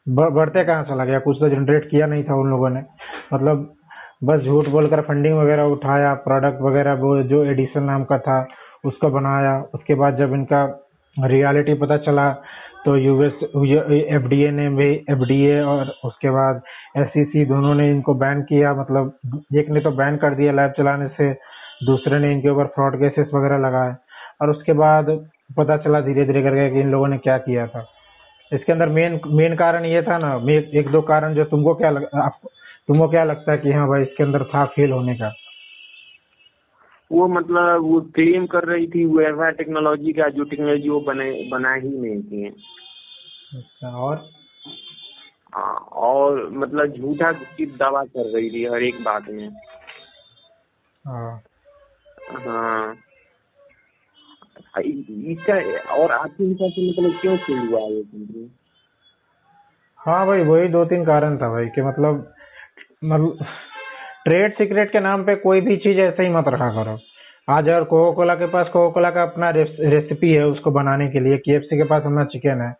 बढ़ते 0.08 0.64
कहाँ 0.64 0.84
चला 0.84 1.06
गया? 1.06 1.20
कुछ 1.20 1.38
तो 1.40 1.50
जनरेट 1.50 1.90
किया 1.90 2.08
नहीं 2.08 2.24
था 2.24 2.36
उन 2.36 2.50
लोगों 2.50 2.70
ने। 2.70 2.84
मतलब 3.34 3.74
बस 4.24 4.42
झूठ 4.42 4.68
बोलकर 4.70 5.02
फंडिंग 5.02 5.38
वगैरह 5.38 5.64
उठाया 5.72 6.14
प्रोडक्ट 6.28 6.62
वगैरह 6.62 6.94
वो 6.94 7.22
जो 7.24 7.44
एडिशन 7.46 7.84
नाम 7.84 8.04
का 8.04 8.18
था, 8.18 8.48
उसको 8.86 9.10
बनाया। 9.10 9.60
उसके 9.74 9.96
बाद 9.96 10.18
जब 10.18 10.34
इनका 10.34 10.64
रियलिटी 11.18 11.74
पता 11.74 11.98
चला 11.98 12.30
तो 12.86 12.96
यूएस 12.98 13.34
एफडीए 13.34 14.50
ने 14.52 14.70
भी 14.70 14.88
एफडीए 15.10 15.60
और 15.64 15.94
उसके 16.06 16.30
बाद 16.30 16.62
एसईसी 16.98 17.46
दोनों 17.46 17.74
ने 17.76 17.90
इनको 17.92 18.14
बैन 18.14 18.42
किया 18.42 18.74
मतलब 18.74 19.14
एक 19.56 19.70
ने 19.70 19.80
तो 19.80 19.92
बैन 19.92 20.18
कर 20.18 20.36
दिया 20.36 20.52
लैब 20.52 20.74
चलाने 20.78 21.08
से 21.08 21.32
दूसरे 21.86 22.20
ने 22.20 22.32
इनके 22.32 22.50
ऊपर 22.50 22.66
फ्रॉड 22.76 22.96
केसेस 22.96 23.30
वगैरह 23.34 23.58
लगाए। 23.58 23.96
और 24.42 24.50
उसके 24.50 24.74
बाद 24.74 25.10
पता 25.58 25.78
चला 25.78 26.00
धीरे 26.02 26.26
धीरे 26.26 26.42
करके 26.44 26.70
कि 26.70 26.80
इन 26.80 26.92
लोगों 26.92 27.08
ने 27.08 27.18
क्या 27.18 27.38
किया 27.38 27.68
था। 27.68 27.86
इसके 28.52 28.72
अंदर 28.72 28.90
मेन 28.90 29.20
मेन 29.28 29.56
कारण 29.56 29.86
ये 29.86 30.02
था 30.02 30.18
ना 30.18 30.34
एक 30.80 30.92
दो 30.92 31.02
कारण 31.02 31.34
जो 31.34 31.44
तुमको 31.44 31.74
क्या 31.74 31.90
लग, 31.90 32.08
आप, 32.16 32.40
तुमको 32.88 33.08
क्या 33.08 33.24
लगता 33.24 33.52
है 33.52 33.58
कि 33.58 33.72
हाँ 33.72 33.88
भाई 33.88 34.02
इसके 34.02 34.24
अंदर 34.24 34.44
था 34.44 34.66
फेल 34.66 34.92
होने 34.92 35.16
का। 35.16 35.32
वो 37.14 37.28
मतलब 37.28 37.82
वो 37.82 38.02
क्लेम 38.02 38.46
कर 38.46 38.64
रही 38.64 38.88
थी 38.88 39.06
वो 39.06 39.50
टेक्नोलॉजी 39.52 40.14
का 40.14 40.30
जो 40.30 40.44
टेक्नोलॉजी 40.44 40.90
वो 40.90 41.00
बने 41.00 41.32
बना 41.52 41.74
ही 41.74 41.90
नहीं 41.90 42.22
थी। 42.24 42.48
अच्छा 43.56 43.98
और? 43.98 44.30
हाँ 45.56 45.76
और 45.76 46.50
मतलब 46.50 46.94
झूठा 46.94 47.32
की 47.32 47.66
दावा 47.66 48.04
कर 48.04 48.34
रही 48.34 48.50
थी 48.50 48.66
हर 48.66 48.84
एक 48.84 49.04
बात 49.04 49.30
में। 49.30 49.50
हाँ। 51.08 51.42
हाँ। 52.40 52.96
इसका 54.78 55.56
और 55.94 56.12
आपके 56.12 56.44
हिसाब 56.44 56.70
से 56.72 56.90
मतलब 56.90 57.20
क्यों 57.22 57.38
फेल 57.38 57.58
हुआ 57.58 57.80
ये 57.80 58.04
कंपनी 58.04 58.50
हाँ 60.00 60.26
भाई 60.28 60.40
वही 60.40 60.68
दो 60.68 60.86
तीन 60.86 61.04
कारण 61.06 61.38
था 61.38 61.50
भाई 61.50 61.66
कि 61.66 61.82
मतलब 61.82 62.34
मतलब 63.04 63.46
ट्रेड 64.26 64.54
सीक्रेट 64.54 64.92
के 64.92 65.00
नाम 65.00 65.24
पे 65.24 65.36
कोई 65.36 65.62
भी 65.62 65.76
चीज़ 65.78 65.98
ऐसे 66.00 66.24
ही 66.24 66.30
मत 66.30 66.46
रखा 66.48 66.70
करो। 66.74 66.98
आज 67.48 67.68
अगर 67.70 67.84
कोको 67.84 68.12
कोला 68.12 68.36
के 68.36 68.46
पास 68.48 68.68
कोको 68.74 68.92
कोला 68.92 69.10
का 69.12 69.24
अपना 69.24 69.50
रेसिपी 69.50 70.32
है, 70.32 70.46
उसको 70.46 70.72
बनाने 70.72 71.08
के 71.08 71.20
लिए 71.20 71.38
के 71.40 71.60
के 71.60 71.84
पास 71.84 72.04
अपना 72.06 72.24
चिकन 72.26 72.62
है 72.62 72.72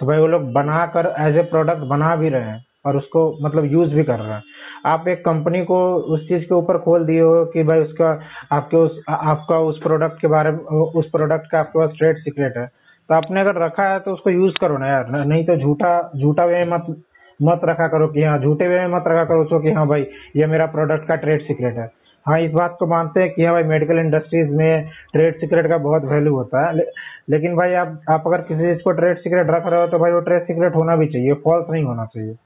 तो 0.00 0.06
भाई 0.06 0.18
वो 0.18 0.26
लोग 0.26 0.52
बना 0.52 0.84
कर 0.94 1.06
एज 1.20 1.36
ए 1.36 1.42
प्रोडक्ट 1.50 1.82
बना 1.90 2.14
भी 2.16 2.28
रहे 2.28 2.42
हैं 2.42 2.64
और 2.86 2.96
उसको 2.96 3.24
मतलब 3.42 3.64
यूज़ 3.72 3.94
भी 3.94 4.04
कर 4.04 4.18
रहे 4.18 4.32
हैं। 4.32 4.42
आप 4.86 5.08
एक 5.08 5.24
कंपनी 5.24 5.64
को 5.64 5.82
उस 6.14 6.26
चीज़ 6.28 6.44
के 6.44 6.54
ऊपर 6.54 6.78
खोल 6.78 7.04
दिए 7.06 7.20
हो 7.20 7.44
कि 7.46 7.62
भाई 7.62 7.80
उसका, 7.80 8.08
आपके 8.52 8.76
उस, 8.76 9.02
आपका 9.08 9.58
उस 9.60 9.82
प्रोडक्ट 9.82 10.20
के 10.20 10.28
बारे 10.28 10.50
में, 10.50 10.58
उस 10.58 11.10
प्रोडक्ट 11.10 11.50
का 11.50 11.60
आपके 11.60 11.78
पास 11.78 11.96
ट्रेड 11.98 12.18
सीक्रेट 12.18 12.56
है 12.56 12.66
तो 12.66 13.14
आपने 13.14 13.40
अगर 13.40 13.64
रखा 13.64 13.92
है 13.92 13.98
तो 14.00 14.12
उसको 14.12 14.30
यूज़ 14.30 14.54
करो 14.60 14.78
ना 14.78 14.88
यार 14.88 15.10
नहीं 15.10 15.44
तो 15.44 15.56
झूठा 15.56 16.10
झूठा 16.16 16.44
वे 16.44 16.64
मत 16.66 16.94
मत 17.42 17.60
रखा 17.64 17.86
करो 17.88 18.06
कि 18.08 18.22
हाँ 18.22 18.38
झूठे 18.38 18.68
वे 18.68 18.86
मत 18.88 19.04
रखा 19.06 19.24
करो 19.24 19.42
उसको 19.42 19.60
कि 19.60 19.70
हाँ 19.70 19.86
भाई 19.88 20.06
ये 20.36 20.46
मेरा 20.46 20.66
प्रोडक्ट 20.66 21.06
का 21.08 21.14
ट्रेड 21.16 21.42
सीक्रेट 21.42 21.76
है। 21.76 21.90
हाँ 22.26 22.38
इस 22.40 22.52
बात 22.52 22.76
को 22.78 22.86
मानते 22.86 23.20
हैं 23.20 23.30
कि 23.32 23.44
हाँ 23.44 23.52
भाई 23.54 23.62
मेडिकल 23.62 23.98
इंडस्ट्रीज़ 23.98 24.50
में 24.50 24.88
ट्रेड 25.12 25.40
सीक्रेट 25.40 25.68
का 25.68 25.78
बहुत 25.78 26.04
वैल्यू 26.04 26.34
होता 26.34 26.66
है। 26.66 26.76
ले, 26.76 26.84
लेकिन 27.30 27.56
भाई 27.56 27.72
आप 27.74 27.98
आप 28.10 28.26
अगर 28.26 28.40
किसी 28.42 28.62
चीज़ 28.64 28.82
को 28.84 28.92
ट्रेड 28.92 29.18
सीक्रेट 29.18 29.50
रख 29.50 29.66
रहे 29.66 29.80
हो 29.80 29.86
तो 29.86 29.98
भाई 29.98 30.12
वो 30.12 30.20
ट्रेड 30.20 30.42
सीक्रेट 30.42 30.74
होना 30.74 30.96
भी 30.96 31.06
चाहिए 31.06 31.32
फॉल्स 31.44 31.70
नहीं 31.70 31.84
होना 31.84 32.04
चाहिए। 32.04 32.36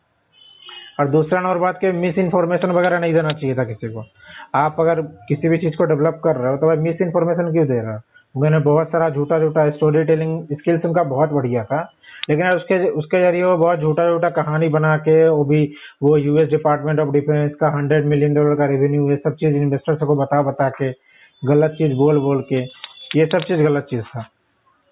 और 1.01 1.09
दूसरा 1.09 1.41
नंबर 1.41 1.59
बात 1.59 1.79
के 1.81 1.93
मिस 1.93 2.19
इन्फॉर्मेशन 2.19 2.71
वगैरह 2.71 2.99
नहीं 2.99 3.15
देना 3.15 3.33
चाहिए 3.33 3.55
था 3.55 3.65
किसी 3.65 3.89
को। 3.89 4.05
आप 4.55 4.77
अगर 4.81 5.01
किसी 5.29 5.49
भी 5.49 5.59
चीज़ 5.59 5.77
को 5.77 5.85
डेवलप 5.85 6.21
कर 6.25 6.37
रहे 6.37 6.51
हो 6.51 6.57
तो 6.57 6.67
भाई 6.67 6.77
मिस 6.79 7.01
इन्फॉर्मेशन 7.01 7.53
क्यों 7.53 7.67
दे 7.67 7.81
रहे 7.81 7.93
हो? 7.93 8.01
मैंने 8.35 8.59
बहुत 8.61 8.89
सारा 8.89 9.09
झूठा 9.11 9.39
झूठा 9.39 9.69
स्टोरी 9.71 10.05
टेलिंग 10.05 10.43
स्किल्स 10.53 10.85
उनका 10.85 11.03
बहुत 11.05 11.33
बढ़िया 11.33 11.65
था। 11.65 11.81
लेकिन 12.31 12.47
उसके 12.47 12.89
उसके 12.89 13.21
ज़रिए 13.21 13.43
वो 13.45 13.57
बहुत 13.57 13.81
झूठा 13.81 14.11
झूठा 14.11 14.31
कहानी 14.31 14.69
बना 14.69 14.97
के 14.97 15.29
वो 15.29 15.45
भी, 15.45 15.73
वो 16.03 16.17
यूएस 16.17 16.49
डिपार्टमेंट 16.49 17.01
ऑफ़ 17.01 17.09
डिफेंस 17.09 17.53
का 17.61 17.69
हंड्रेड 17.69 18.07
मिलियन 18.07 18.35
डॉलर 18.35 18.55
का 18.55 18.67
रेवेन्यू 18.67 19.11
ये 19.11 19.17
सब 19.17 19.35
चीज़ 19.35 19.57
इन्वेस्टर्स 19.57 19.99
को 19.99 20.17
बता 20.17 20.43
बता 20.43 20.69
के, 20.69 20.91
गलत 21.47 21.71
चीज़ 21.71 21.95
बोल 21.95 22.19
बोल 22.19 22.41
के, 22.41 22.61
ये 23.19 23.27
सब 23.27 23.39
चीज़ 23.39 23.63
गलत 23.63 23.87
चीज़ 23.91 24.03
था। 24.03 24.25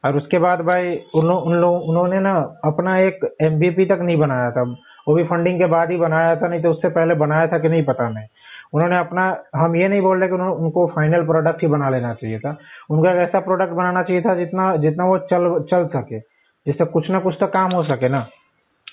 और 0.05 0.16
उसके 0.16 0.38
बाद 0.38 0.61
भाई, 0.61 1.01
उन 1.14 1.27
लोग, 1.27 1.83
उन्होंने 1.88 2.20
ना 2.20 2.61
अपना 2.64 2.99
एक 2.99 3.37
एमबीपी 3.42 3.85
तक 3.85 3.99
नहीं 4.03 4.16
बनाया 4.16 4.51
था। 4.51 4.62
वो 5.09 5.14
भी 5.14 5.25
फंडिंग 5.25 5.59
के 5.59 5.66
बाद 5.66 5.90
ही 5.90 5.97
बनाया 5.97 6.37
था, 6.37 6.49
नहीं 6.49 6.62
तो 6.62 6.70
उससे 6.70 6.88
पहले 6.88 7.14
बनाया 7.14 7.47
था 7.47 7.59
कि 7.59 7.68
नहीं 7.68 7.85
पता 7.85 8.09
नहीं। 8.09 8.27
उन्होंने 8.75 8.99
अपना, 8.99 9.37
हम 9.57 9.77
ये 9.77 9.88
नहीं 9.88 10.01
बोल 10.01 10.18
रहे 10.18 10.29
कि 10.29 10.35
उन्होंने, 10.35 10.55
उनको 10.55 10.87
फाइनल 10.87 11.23
प्रोडक्ट 11.23 11.62
ही 11.62 11.68
बना 11.68 11.90
लेना 11.90 12.14
चाहिए 12.14 12.38
था। 12.38 12.57
उनका 12.90 13.12
एक 13.12 13.18
ऐसा 13.18 13.40
प्रोडक्ट 13.40 13.73
बनाना 13.73 14.03
चाहिए 14.03 14.23
था 14.23 14.35
जितना 14.35 14.77
जितना 14.77 15.05
वो 15.05 15.18
चल 15.18 15.64
चल 15.70 15.87
सके। 15.87 16.34
जिससे 16.66 16.85
कुछ 16.85 17.11
ना 17.11 17.18
कुछ 17.18 17.37
तो 17.40 17.46
काम 17.46 17.72
हो 17.72 17.83
सके 17.85 18.09
ना। 18.09 18.27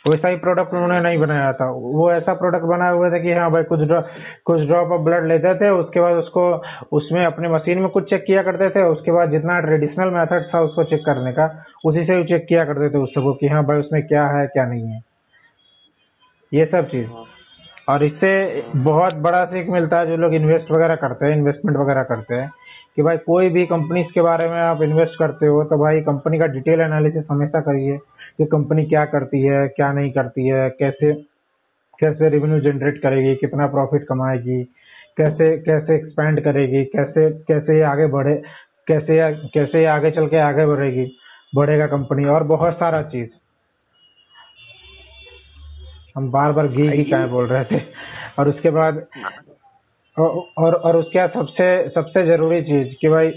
वैसा 0.08 0.28
ही 0.28 0.36
प्रोडक्ट 0.36 0.74
उन्होंने 0.74 1.00
नहीं 1.00 1.18
बनाया 1.18 1.52
था। 1.54 1.66
वो 1.72 2.12
ऐसा 2.12 2.34
प्रोडक्ट 2.34 2.64
बनाए 2.64 2.94
हुए 2.94 3.10
थे 3.12 3.20
कि 3.20 3.34
हाँ 3.34 3.50
भाई 3.52 3.64
कुछ 3.64 3.80
ड्रॉप 3.80 4.08
कुछ 4.46 4.62
ड्रॉप 4.62 4.92
ऑफ़ 4.92 5.02
ब्लड 5.02 5.28
लेते 5.28 5.54
थे 5.56 5.70
उसके 5.70 6.00
बाद 6.00 6.16
उसको 6.16 6.46
उसमें 6.98 7.22
अपने 7.22 7.50
मशीन 7.50 7.80
में 7.80 7.90
कुछ 7.90 8.10
चेक 8.10 8.24
किया 8.28 8.44
करते 8.44 8.70
थे 8.70 8.84
उसके 8.84 9.12
बाद 9.12 9.32
जितना 9.32 9.60
ट्रेडिशनल 9.60 10.10
मेथड 10.10 10.50
था 10.54 10.62
उसको 10.62 10.84
चेक 10.84 11.06
करने 11.06 11.32
का 11.32 11.46
उसी 11.86 12.04
से 12.04 12.24
चेक 12.24 12.46
किया 12.50 12.66
करते 12.66 12.90
थे 12.90 12.98
उस 12.98 13.10
सबको 13.10 13.34
कि 13.34 13.48
हाँ 13.48 13.64
भाई 13.66 13.80
उसमें 13.80 14.08
क्या 14.08 14.28
है 14.28 14.48
क्या 14.48 14.66
नहीं 14.66 14.88
है। 14.88 15.02
ये 16.54 16.66
सब 16.66 16.88
चीज़। 16.88 17.08
और 17.90 18.04
इससे 18.04 18.64
बहुत 18.76 19.14
बड़ा 19.14 19.46
सीख 19.46 19.70
मिलता 19.70 20.00
है 20.00 20.08
जो 20.08 20.18
लोग 20.18 20.34
इन्वेस्ट 20.34 20.72
वगैरह 20.72 20.96
करते 20.96 21.26
हैं 21.26 21.36
इन्वेस्टमेंट 21.36 21.78
वगैरह 21.78 22.04
करते 22.04 22.36
हैं। 22.36 22.52
कि 22.96 23.02
भाई 23.02 23.18
कोई 23.18 23.50
भी 23.50 23.66
कंपनीज़ 23.66 24.08
के 24.14 24.22
बारे 24.22 24.48
में 24.50 24.60
आप 24.60 24.82
इन्वेस्ट 24.82 25.18
करते 25.20 25.46
हो 25.46 25.64
तो 25.64 25.78
भाई 25.78 26.02
कंपनी 26.02 26.40
का 26.40 26.46
डिटेल 26.46 26.82
एनालिसिस 26.82 27.26
हमेशा 27.32 27.62
करिए 27.62 27.98
कि 28.38 28.46
कंपनी 28.46 28.86
क्या 28.86 29.06
करती 29.06 29.42
है 29.42 29.68
क्या 29.68 29.92
नहीं 29.94 30.12
करती 30.12 30.48
है 30.48 30.70
कैसे 30.70 31.14
कैसे 32.00 32.30
रेवेन्यू 32.30 32.60
जनरेट 32.60 33.02
करेगी 33.02 33.36
कितना 33.36 33.68
प्रॉफिट 33.68 34.04
कमाएगी 34.04 34.64
कैसे 35.18 35.58
कैसे 35.58 35.96
एक्सपेंड 35.96 36.44
करेगी 36.44 36.84
कैसे 36.86 37.30
कैसे 37.48 37.76
ये 37.78 37.84
आगे 37.84 38.08
बढ़े 38.08 38.36
कैसे 38.88 39.20
कैसे 39.54 39.86
आगे 39.86 40.12
चल 40.12 40.28
के 40.28 40.38
आगे 40.38 40.66
बढ़ेगी 40.66 41.06
बढ़ेगा 41.56 41.88
कंपनी 41.88 42.26
और 42.26 42.44
बहुत 42.44 42.74
सारा 42.74 43.02
चीज़। 43.04 43.30
हम 46.18 46.32
बार 46.32 46.52
बार 46.52 46.68
घी 46.68 46.88
घी 46.88 47.04
क्या 47.04 47.26
बोल 47.28 47.48
रहे 47.48 47.64
थे। 47.66 47.82
और 48.40 48.50
उसके 48.50 48.70
बाद 48.70 49.06
और 50.18 50.74
और 50.76 50.96
उसके 50.98 51.20
बाद 51.20 51.30
सबसे 51.34 51.90
सबसे 51.90 52.26
ज़रूरी 52.28 52.62
चीज़ 52.62 52.94
कि 53.02 53.10
भाई, 53.10 53.30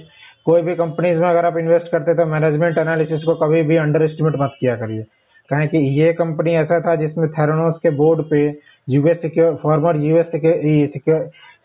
कोई 0.47 0.63
भी 0.63 0.75
कंपनीज़ 0.75 1.19
में 1.19 1.29
अगर 1.29 1.47
आप 1.47 1.57
इन्वेस्ट 1.59 1.87
करते 1.89 2.15
तो 2.15 2.25
मैनेजमेंट 2.27 2.79
एनालिसिस 2.79 3.23
को 3.25 3.35
कभी 3.43 3.63
भी 3.63 3.77
अंडर 3.77 4.03
एस्टिमेट 4.05 4.35
मत 4.41 4.57
किया 4.61 4.75
करिए। 4.77 5.03
कहें 5.51 5.69
कि 5.69 5.79
ये 6.01 6.13
कंपनी 6.13 6.53
ऐसा 6.57 6.81
था 6.81 6.95
जिसमें 6.97 7.29
थेरोनोस 7.33 7.79
के 7.83 7.91
बोर्ड 7.97 8.23
पे 8.31 8.43
US 8.89 9.21
secure 9.23 9.55
former 9.63 9.97
US 10.03 10.27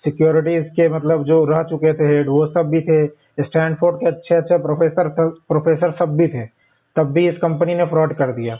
securities 0.06 0.66
के 0.76 0.88
मतलब 0.90 1.24
जो 1.26 1.44
रह 1.46 1.64
चुके 1.70 1.94
थे 1.94 2.06
हेड 2.08 2.28
वो 2.30 2.46
सब 2.48 2.70
भी 2.70 2.82
थे। 2.82 3.06
स्टैनफोर्ड 3.44 3.96
के 4.00 4.06
अच्छे 4.08 4.36
अच्छे 4.36 4.58
प्रोफेसर 4.58 5.08
प्रोफेसर 5.20 5.92
सब 6.00 6.16
भी 6.18 6.28
थे। 6.28 6.46
तब 6.96 7.12
भी 7.14 7.28
इस 7.30 7.38
कंपनी 7.38 7.76
ने 7.76 7.86
फ्रॉड 7.86 8.14
कर 8.14 8.32
दिया। 8.34 8.56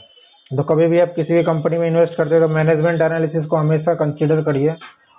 तो 0.50 0.62
कभी 0.64 0.86
भी 0.86 1.00
आप 1.00 1.12
किसी 1.16 1.34
भी 1.34 1.42
कंपनी 1.44 1.78
में 1.78 1.86
इन्वेस्ट 1.88 2.16
करते 2.16 2.34
हो 2.34 2.46
तो 2.46 2.54
मैनेजमेंट 2.54 3.00
एनालिसिस 3.02 3.44
को 3.46 3.56
हमेशा 3.56 3.94
कंसिडर 3.94 4.42
करिए। 4.42 4.74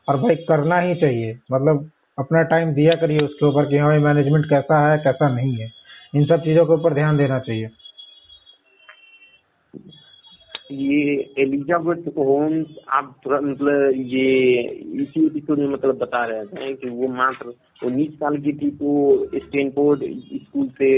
और 0.08 0.18
भाई 0.18 0.36
करना 0.48 0.80
ही 0.80 0.96
चाहिए। 0.96 1.38
मतलब 1.52 1.90
अपना 2.20 2.42
टाइम 2.44 2.74
दिया 2.74 2.96
करिए 2.96 3.20
उसके 3.20 3.46
ऊपर 3.46 3.70
कि 3.70 3.78
हाँ 3.78 4.00
मैनेजमेंट 4.00 4.46
कैसा 4.46 4.92
है, 4.92 4.98
कैसा 4.98 5.30
नहीं 5.36 5.56
है। 5.56 5.72
इन 6.16 6.26
सब 6.26 6.44
चीज़ों 6.44 6.66
के 6.66 6.74
ऊपर 6.74 6.94
ध्यान 6.94 7.18
देना 7.18 7.40
चाहिए। 7.40 7.70
ये 10.72 11.34
एलिजाबेथ 11.40 12.08
होम्स 12.18 12.76
आप 12.90 13.16
मतलब 13.28 13.92
ये, 13.96 14.62
इसी 15.04 15.26
एपिसोड 15.26 15.60
में 15.60 15.68
मतलब 15.68 15.98
बता 15.98 16.24
रहे 16.26 16.46
थे 16.46 16.74
कि 16.74 16.90
वो 16.90 17.08
मात्र 17.08 17.54
उन्नीस 17.86 18.14
साल 18.14 18.38
की 18.38 18.54
थी 18.54 18.70
तो 18.72 18.92
स्टेनफोर्ड 19.36 20.04
स्कूल 20.36 20.68
से 20.68 20.92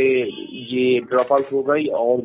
ये 0.74 1.00
ड्रॉप 1.00 1.34
आउट 1.34 1.52
हो 1.54 1.64
गई 1.64 1.88
और 2.02 2.22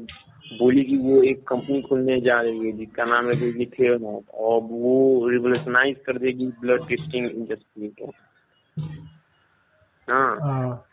बोली 0.52 0.84
कि 0.84 0.96
वो 0.96 1.22
एक 1.22 1.48
कंपनी 1.48 1.82
खोलने 1.82 2.20
जा 2.20 2.40
रही 2.40 2.66
है 2.66 2.72
जिसका 2.72 3.04
नाम 3.04 3.30
है 3.30 3.64
थेरनॉट 3.64 4.30
और 4.34 4.61
वो 4.62 5.28
रिवोल्यूशनाइज 5.28 5.96
कर 6.06 6.18
देगी 6.18 6.46
ब्लड 6.46 6.88
टेस्टिंग 6.88 7.30
इंडस्ट्री 7.30 7.88
को। 7.88 8.14
हाँ, 10.11 10.40
हाँ। 10.40 10.84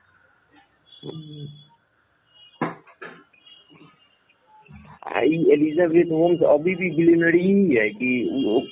एलिजाबेथ 5.17 6.11
होम्स 6.11 6.41
अभी 6.41 6.75
भी 6.75 6.89
बिलियनरी 6.89 7.39
ही 7.39 7.75
है 7.75 7.89
कि 7.89 8.29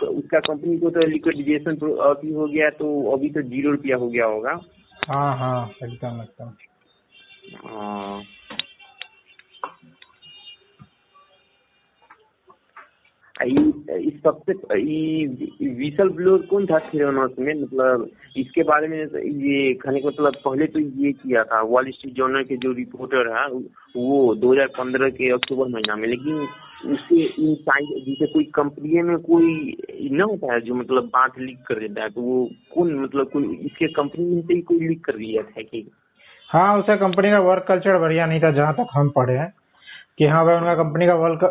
उसका 0.07 0.39
कंपनी 0.39 0.77
को 0.77 0.89
तो 0.89 0.99
लिक्विडेशन 0.99 1.75
अभी 1.97 2.33
हो 2.33 2.47
गया 2.47 2.69
तो 2.69 3.11
अभी 3.11 3.29
तो 3.29 3.41
ज़ीरो 3.41 3.71
रुपया 3.71 3.97
हो 3.97 4.09
गया 4.09 4.25
होगा। 4.25 4.59
हाँ 5.07 5.37
हाँ 5.37 5.71
एकदम 5.83 6.21
एकदम। 6.21 6.53
हाँ। 7.67 8.23
सबसे 13.45 14.53
विशल 15.75 16.09
ब्लोर 16.09 16.41
कौन 16.49 16.65
था 16.65 16.79
थ्रेनोस 16.79 17.31
में 17.39 17.53
मतलब 17.53 18.09
इसके 18.37 18.63
बारे 18.63 18.87
में 18.87 18.97
ये 18.97 19.73
खाने 19.73 19.99
का 19.99 20.07
मतलब 20.07 20.35
पहले 20.45 20.65
तो 20.67 20.79
ये 20.79 21.11
किया 21.13 21.43
था 21.43 21.61
वॉल 21.61 21.89
स्ट्रीट 21.91 22.13
जर्नल 22.13 22.43
के 22.43 22.57
जो 22.57 22.71
रिपोर्टर 22.73 23.31
है, 23.35 23.45
वो 23.95 24.35
2015 24.35 25.09
के 25.11 25.31
अक्टूबर 25.31 25.67
महीना 25.67 25.95
में, 25.95 26.07
लेकिन 26.07 26.47
उसके 26.93 27.23
इनसाइड 27.43 28.05
जैसे 28.05 28.25
कोई 28.33 28.43
कंपनी 28.55 29.01
में 29.01 29.17
कोई 29.17 30.09
न 30.11 30.21
होता 30.21 30.53
है 30.53 30.59
जो 30.61 30.75
मतलब 30.75 31.03
बात 31.13 31.39
लीक 31.39 31.59
कर 31.67 31.79
देता 31.79 32.03
है 32.03 32.09
तो 32.09 32.21
वो 32.21 32.45
कौन 32.75 32.93
मतलब 32.99 33.29
कोई, 33.33 33.43
इसके 33.65 33.87
कंपनी 33.93 34.25
में 34.25 34.41
से 34.41 34.53
ही 34.53 34.61
कोई 34.61 34.79
लीक 34.87 35.03
कर 35.05 35.17
दिया 35.17 35.41
था 35.41 35.61
कि? 35.61 35.89
हाँ 36.49 36.77
उसे 36.79 36.95
कंपनी 36.97 37.29
का 37.31 37.39
वर्क 37.39 37.65
कल्चर 37.67 37.97
बढ़िया 37.99 38.25
नहीं 38.25 38.39
था, 38.41 38.51
जहाँ 38.51 38.73
तक 38.73 38.87
हम 38.93 39.09
पढ़े 39.09 39.33
हैं। 39.33 39.51
कि 40.17 40.25
हाँ 40.25 40.45
भाई 40.45 40.55
उनका 40.55 40.73
कंपनी 40.75 41.07
का 41.07 41.13
वर्क 41.15 41.43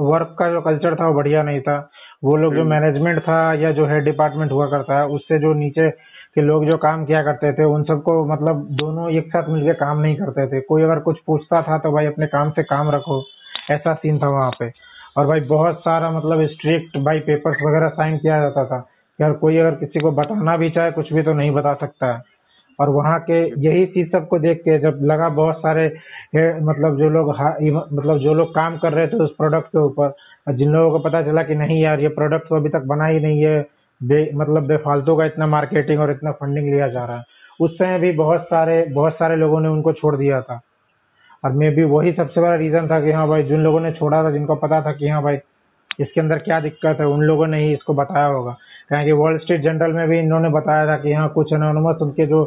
वर्क 0.00 0.34
का 0.38 0.50
जो 0.50 0.60
कल्चर 0.60 0.94
था 0.94 1.06
वो 1.08 1.14
बढ़िया 1.14 1.42
नहीं 1.42 1.60
था। 1.60 1.78
वो 2.24 2.36
लोग 2.36 2.54
जो 2.54 2.64
मैनेजमेंट 2.64 3.16
हम्म। 3.16 3.20
था 3.20 3.52
या 3.54 3.70
जो 3.72 3.86
हेड 3.86 4.04
डिपार्टमेंट 4.04 4.52
हुआ 4.52 4.66
करता 4.66 4.98
है 4.98 5.06
उससे 5.06 5.38
जो 5.38 5.52
नीचे 5.54 5.90
के 6.34 6.40
लोग 6.40 6.64
जो 6.66 6.76
काम 6.78 7.04
किया 7.04 7.22
करते 7.22 7.52
थे 7.52 7.64
उन 7.64 7.82
सबको 7.82 8.24
मतलब 8.32 8.66
दोनों 8.80 9.08
एक 9.10 9.28
साथ 9.28 9.48
मिलकर 9.48 9.72
काम 9.72 10.00
नहीं 10.00 10.16
करते 10.16 10.46
थे। 10.46 10.60
कोई 10.60 10.82
अगर 10.82 10.98
कुछ 10.98 11.18
पूछता 11.26 11.62
था 11.62 11.78
तो 11.78 11.92
भाई 11.92 12.06
अपने 12.06 12.26
काम 12.26 12.50
से 12.50 12.62
काम 12.62 12.90
रखो। 12.90 13.22
ऐसा 13.70 13.94
सीन 13.94 14.18
था 14.18 14.28
वहाँ 14.28 14.50
पे। 14.60 14.70
और 15.16 15.26
भाई 15.26 15.40
बहुत 15.40 15.80
सारा 15.80 16.10
मतलब 16.10 16.46
स्ट्रिक्ट 16.46 16.98
भाई 16.98 17.20
पेपर्स 17.20 17.62
वगैरह 17.62 17.88
साइन 17.88 18.16
किया 18.18 18.40
जाता 18.40 18.64
था। 18.64 18.78
अगर 19.18 19.32
कोई 19.32 19.56
अगर 19.58 19.74
किसी 19.74 20.00
को 20.00 20.10
बताना 20.10 20.56
भी 20.56 20.70
चाहे 20.70 20.90
कुछ 20.90 21.12
भी 21.12 21.22
तो 21.22 21.32
नहीं 21.32 21.50
बता 21.50 21.74
सकता 21.74 22.12
है। 22.12 22.22
और 22.78 22.88
वहाँ 22.88 23.18
के 23.20 23.38
यही 23.60 23.86
चीज़ 23.86 24.08
सबको 24.08 24.38
देख 24.38 24.58
के 24.58 24.78
जब 24.78 24.98
लगा 25.02 25.28
बहुत 25.38 25.56
सारे 25.58 25.86
मतलब 26.62 26.98
जो 26.98 27.08
लोग 27.08 27.30
मतलब 27.92 28.18
जो 28.18 28.34
लोग 28.34 28.50
काम 28.54 28.76
कर 28.78 28.92
रहे 28.92 29.06
थे 29.06 29.16
उस 29.16 29.34
प्रोडक्ट 29.38 29.66
के 29.66 29.78
ऊपर 29.78 30.14
जिन 30.48 30.68
लोगों 30.72 30.90
को 30.90 30.98
पता 31.08 31.22
चला 31.22 31.42
कि 31.42 31.54
नहीं 31.54 31.80
यार, 31.82 32.00
ये 32.00 32.08
प्रोडक्ट 32.08 32.48
तो 32.48 32.56
अभी 32.56 32.68
तक 32.68 32.82
बना 32.86 33.06
ही 33.06 33.20
नहीं 33.20 33.42
है, 33.42 33.60
बे 34.00 34.30
मतलब 34.34 34.66
बेफालतू 34.66 35.16
का 35.16 35.24
इतना 35.24 35.46
मार्केटिंग 35.46 36.00
और 36.00 36.10
इतना 36.10 36.30
फंडिंग 36.32 36.70
लिया 36.70 36.88
जा 36.88 37.04
रहा 37.04 37.16
है। 37.16 37.24
उस 37.60 37.74
समय 37.78 37.98
भी 37.98 38.12
बहुत 38.12 38.42
सारे 38.44 38.84
बहुत 38.92 39.12
सारे 39.12 39.36
लोगों 39.36 39.60
ने 39.60 39.68
उनको 39.68 39.92
छोड़ 39.92 40.16
दिया 40.16 40.40
था। 40.40 40.60
और 41.44 41.52
मे 41.52 41.70
भी 41.70 41.84
वही 41.84 42.12
सबसे 42.12 42.40
बड़ा 42.40 42.54
रीजन 42.54 42.86
था 42.86 43.00
कि 43.00 43.12
हाँ 43.12 43.26
भाई, 43.28 43.42
जिन 43.42 43.60
लोगों 43.60 43.80
ने 43.80 43.92
छोड़ा 43.92 44.22
था, 44.24 44.30
जिनको 44.30 44.54
पता 44.54 44.80
था 44.82 44.92
कि 44.92 45.08
हाँ 45.08 45.22
भाई, 45.22 45.36
इसके 46.00 46.20
अंदर 46.20 46.38
क्या 46.38 46.60
दिक्कत 46.60 47.00
है, 47.00 47.06
उन 47.06 47.22
लोगों 47.22 47.46
ने 47.46 47.62
ही 47.62 47.72
इसको 47.72 47.94
बताया 47.94 48.26
होगा। 48.26 48.56
कहें 48.90 49.04
कि 49.04 49.12
वॉल 49.12 49.38
स्ट्रीट 49.38 49.60
जनरल 49.62 49.92
में 49.92 50.08
भी 50.08 50.18
इन्होंने 50.18 50.48
बताया 50.50 50.86
था 50.86 50.96
कि 50.96 51.12
हाँ 51.12 51.28
कुछ 51.28 51.52
अनोनमस 51.54 52.02
उनके 52.02 52.26
जो 52.26 52.44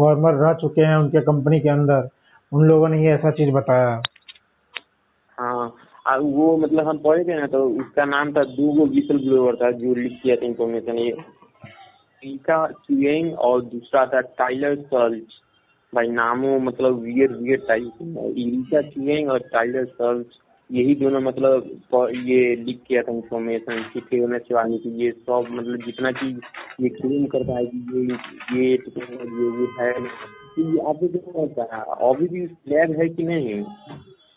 फॉर्मर 0.00 0.34
रह 0.36 0.52
चुके 0.60 0.82
हैं 0.82 0.96
उनके 0.96 1.20
कंपनी 1.22 1.60
के 1.60 1.68
अंदर। 1.68 2.08
उन 2.52 2.64
लोगों 2.64 2.88
ने 2.88 3.04
ये 3.04 3.12
ऐसा 3.12 3.30
चीज़ 3.30 3.50
बताया। 3.54 4.00
हाँ 5.38 6.16
वो 6.18 6.56
मतलब 6.56 6.86
हम 6.88 6.98
पढ़े 6.98 7.24
थे 7.24 7.34
ना 7.40 7.46
तो 7.46 7.58
उसका 7.80 8.04
नाम 8.04 8.32
था 8.32 8.44
दूगो 8.46 8.86
विसल 8.86 9.18
ब्लोअर 9.18 9.56
था, 9.56 9.70
जो 9.70 9.94
लिख 9.94 10.18
किया 10.22 10.36
था 10.36 10.46
इन्फॉर्मेशन 10.46 10.98
ये। 10.98 11.12
टीका 12.22 12.66
चुएंग 12.68 13.38
और 13.38 13.62
दूसरा 13.64 14.04
था 14.06 14.20
टाइलर 14.38 14.76
सर्च 14.76 15.38
भाई 15.92 16.08
नामो 16.08 16.58
मतलब 16.60 16.98
वियर 17.00 17.32
वियर 17.34 17.64
टाइप 17.68 18.02
इरिका 18.36 18.82
चुएंग 18.90 19.30
और 19.30 19.38
टाइलर 19.52 19.84
सर्च 19.84 20.38
यही 20.72 20.94
दोनों 20.94 21.20
मतलब 21.20 21.80
ये 22.14 22.56
लिख 22.56 22.80
किया 22.88 23.02
था 23.02 23.12
इन्फॉर्मेशन 23.12 23.90
कि 23.94 24.00
फ़ेमस 24.00 24.40
वाली 24.52 24.78
की 24.78 24.90
ये 25.04 25.10
सब 25.10 25.46
मतलब 25.50 25.76
जितना 25.76 26.12
चीज़ 26.12 26.38
ये 26.80 26.88
क्लेम 26.88 27.26
करता 27.26 27.56
है 27.58 27.66
कि 27.66 27.78
ये 27.78 28.62
ये 28.62 28.76
टेक्नोलॉजी 28.76 29.62
ये 29.62 29.68
है। 29.80 29.92
कि 30.56 30.78
आपको 30.78 31.08
क्या 31.08 31.42
लगता 31.42 31.76
है। 31.76 31.82
अभी 32.10 32.28
भी 32.28 32.46
लैब 32.46 33.00
है 33.00 33.08
कि 33.08 33.22
नहीं? 33.22 33.64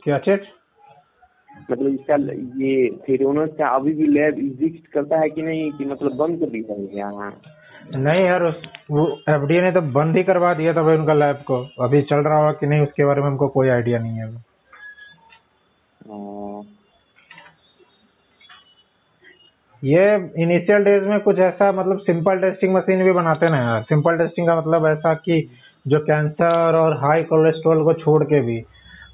क्या 0.03 0.17
चीज़ 0.17 0.39
मतलब 1.71 1.87
इसका 1.87 2.15
ये 2.65 2.89
फेरोनस 2.89 3.49
का 3.49 3.67
अभी 3.67 3.93
भी 3.93 4.07
लैब 4.07 4.39
एग्जिस्ट 4.39 4.87
करता 4.87 5.19
है 5.19 5.29
कि 5.29 5.41
नहीं? 5.41 5.71
कि 5.71 5.85
मतलब 5.85 6.15
बंद 6.15 6.39
कर 6.39 6.45
दिया 6.45 6.73
है 6.73 6.97
यहाँ 6.97 7.41
नहीं 7.95 8.25
यार 8.25 8.43
उस 8.43 8.63
वो 8.91 9.07
एफडीए 9.29 9.61
ने 9.61 9.71
तो 9.71 9.81
बंद 9.81 10.17
ही 10.17 10.23
करवा 10.23 10.53
दिया 10.53 10.73
था 10.73 10.83
भाई 10.83 10.97
उनका 10.97 11.13
लैब 11.13 11.35
को। 11.35 11.83
अभी 11.83 12.01
चल 12.01 12.15
रहा 12.15 12.37
होगा 12.37 12.51
कि 12.51 12.67
नहीं 12.67 12.81
उसके 12.81 13.05
बारे 13.05 13.21
में 13.21 13.27
हमको 13.27 13.47
कोई 13.47 13.69
आइडिया 13.69 13.99
नहीं 13.99 14.17
है। 14.17 14.52
ये 19.83 20.03
इनिशियल 20.43 20.83
डेज़ 20.83 21.03
में 21.03 21.19
कुछ 21.19 21.39
ऐसा 21.39 21.71
मतलब 21.71 21.99
सिंपल 21.99 22.39
टेस्टिंग 22.39 22.73
मशीन 22.75 23.03
भी 23.03 23.11
बनाते 23.11 23.49
ना 23.49 23.57
यार। 23.57 23.81
सिंपल 23.81 24.17
टेस्टिंग 24.17 24.47
का 24.47 24.55
मतलब 24.55 24.85
ऐसा 24.87 25.13
कि 25.13 25.49
जो 25.87 25.99
कैंसर 25.99 26.75
और 26.75 26.97
हाई 26.97 27.23
कोलेस्ट्रॉल 27.23 27.83
को 27.83 27.93
छोड़ 27.93 28.23
के 28.23 28.41
भी 28.41 28.57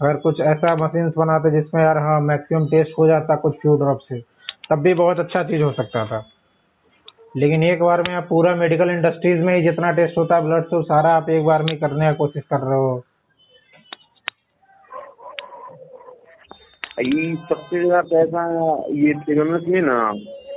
अगर 0.01 0.15
कुछ 0.15 0.39
ऐसा 0.39 0.75
मशीन 0.75 1.11
बनाते 1.17 1.51
जिसमें 1.51 1.83
यार 1.83 1.97
हाँ 1.97 2.21
मैक्सिमम 2.21 2.65
टेस्ट 2.65 2.91
हो 2.99 3.07
जाता 3.07 3.35
कुछ 3.35 3.55
फ्यू 3.55 3.75
ड्रॉप 3.77 3.99
से, 3.99 4.19
तब 4.69 4.79
भी 4.79 4.93
बहुत 4.93 5.19
अच्छा 5.19 5.43
चीज़ 5.43 5.61
हो 5.61 5.71
सकता 5.71 6.05
था। 6.05 6.25
लेकिन 7.37 7.63
एक 7.63 7.81
बार 7.83 8.01
में 8.01 8.15
आप 8.15 8.25
पूरा 8.29 8.55
मेडिकल 8.55 8.89
इंडस्ट्रीज़ 8.89 9.39
में 9.39 9.55
ही 9.55 9.61
जितना 9.61 9.91
टेस्ट 9.91 10.17
होता 10.17 10.35
है 10.35 10.41
ब्लड 10.41 10.63
से 10.63 10.81
सारा 10.81 11.09
आप 11.09 11.29
एक 11.29 11.45
बार 11.45 11.63
में 11.63 11.77
करने 11.79 12.09
की 12.09 12.15
कोशिश 12.15 12.43
कर 12.43 12.59
रहे 12.59 12.79
हो। 12.79 13.03
ये 16.99 17.35
सबसे 17.49 17.79
ज़्यादा 17.79 18.01
पैसा 18.09 18.41
ये 18.95 19.13
तिरनस 19.25 19.63
में 19.67 19.81
ना, 19.81 19.99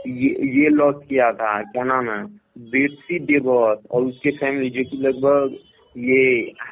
ये 0.09 0.31
ये 0.53 0.69
लॉस 0.71 0.95
किया 1.09 1.31
था, 1.33 1.51
क्या 1.65 1.85
नाम 1.85 2.09
है? 2.11 2.23
बेटसी 2.71 3.19
डेबॉस 3.27 3.79
और 3.91 4.03
उसके 4.05 4.31
फैमिली 4.39 4.71
जो 4.71 4.83
कि 4.91 4.97
लगभग 4.99 5.57
ये 5.97 6.23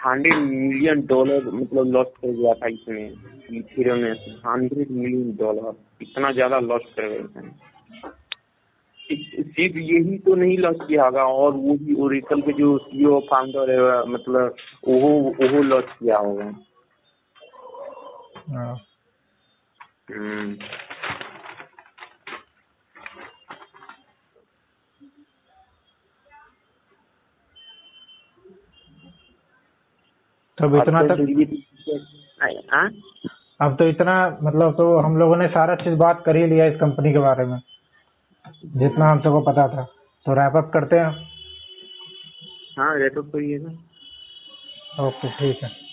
हंड्रेड 0.05 0.37
मिलियन 0.41 1.01
डॉलर 1.07 1.51
मतलब 1.53 1.93
लॉस 1.93 2.07
कर 2.17 2.31
गया 2.31 2.55
था 2.55 2.69
इसमें 2.69 3.63
थिरोनस 3.71 4.25
हंड्रेड 4.47 4.91
मिलियन 4.91 5.37
डॉलर 5.41 5.73
इतना 6.03 6.33
ज़्यादा 6.33 6.59
लॉस 6.61 6.83
कर 6.97 7.09
गए 7.09 7.23
थे। 7.35 7.49
सिर्फ़ 9.01 9.79
यही 9.79 10.19
तो 10.19 10.35
नहीं 10.35 10.59
लॉस 10.59 10.77
किया 10.89 11.05
होगा, 11.05 11.23
और 11.23 11.53
वो 11.53 11.75
भी 11.77 11.95
ओरिकल 12.03 12.41
के 12.41 12.53
जो 12.59 12.77
सीईओ 12.81 13.19
फाउंडर 13.31 13.71
है 13.71 14.03
मतलब 14.11 14.55
वो 14.89 15.11
वो 15.49 15.63
लॉस 15.63 15.97
किया 15.99 16.19
होगा। 16.19 16.53
हम्म। 20.15 20.55
तब 30.59 30.75
इतना 30.75 31.03
तक 31.03 31.17
हाँ? 32.73 32.91
अब 33.61 33.77
तो 33.77 33.89
इतना 33.89 34.39
मतलब 34.43 34.73
तो 34.77 34.99
हम 34.99 35.17
लोगों 35.17 35.37
ने 35.37 35.49
सारा 35.49 35.75
चीज़ 35.75 35.95
बात 35.95 36.23
कर 36.27 36.37
ही 36.37 36.47
लिया 36.47 36.67
इस 36.67 36.77
कंपनी 36.77 37.13
के 37.13 37.19
बारे 37.19 37.45
में। 37.45 37.61
जितना 38.65 39.11
हम 39.11 39.19
सबको 39.19 39.41
पता 39.41 39.69
था। 39.69 39.83
तो 40.27 40.35
रैप 40.35 40.57
अप 40.57 40.71
करते 40.75 40.99
हैं। 40.99 41.31
हाँ 42.79 42.99
रैप 42.99 43.19
अप 43.19 43.25
करिए 43.25 43.59
ना। 43.59 43.71
ओके 45.07 45.29
ठीक 45.29 45.65
है। 45.65 45.90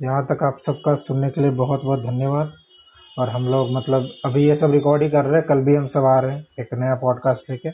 यहाँ 0.00 0.24
तक 0.26 0.42
आप 0.42 0.58
सबका 0.66 0.94
सुनने 0.94 1.30
के 1.30 1.40
लिए 1.40 1.50
बहुत 1.50 1.82
बहुत 1.84 2.00
धन्यवाद। 2.00 2.52
और 3.18 3.28
हम 3.28 3.46
लोग 3.48 3.72
मतलब 3.72 4.08
अभी 4.24 4.46
ये 4.48 4.56
सब 4.56 4.70
रिकॉर्ड 4.70 5.02
ही 5.02 5.08
कर 5.10 5.24
रहे 5.24 5.36
हैं, 5.36 5.42
कल 5.42 5.58
भी 5.58 5.74
हम 5.74 5.86
सब 5.86 6.04
आ 6.04 6.18
रहे 6.20 6.36
हैं 6.36 6.46
एक 6.60 6.74
नया 6.74 6.94
पॉडकास्ट 6.94 7.50
लेके। 7.50 7.70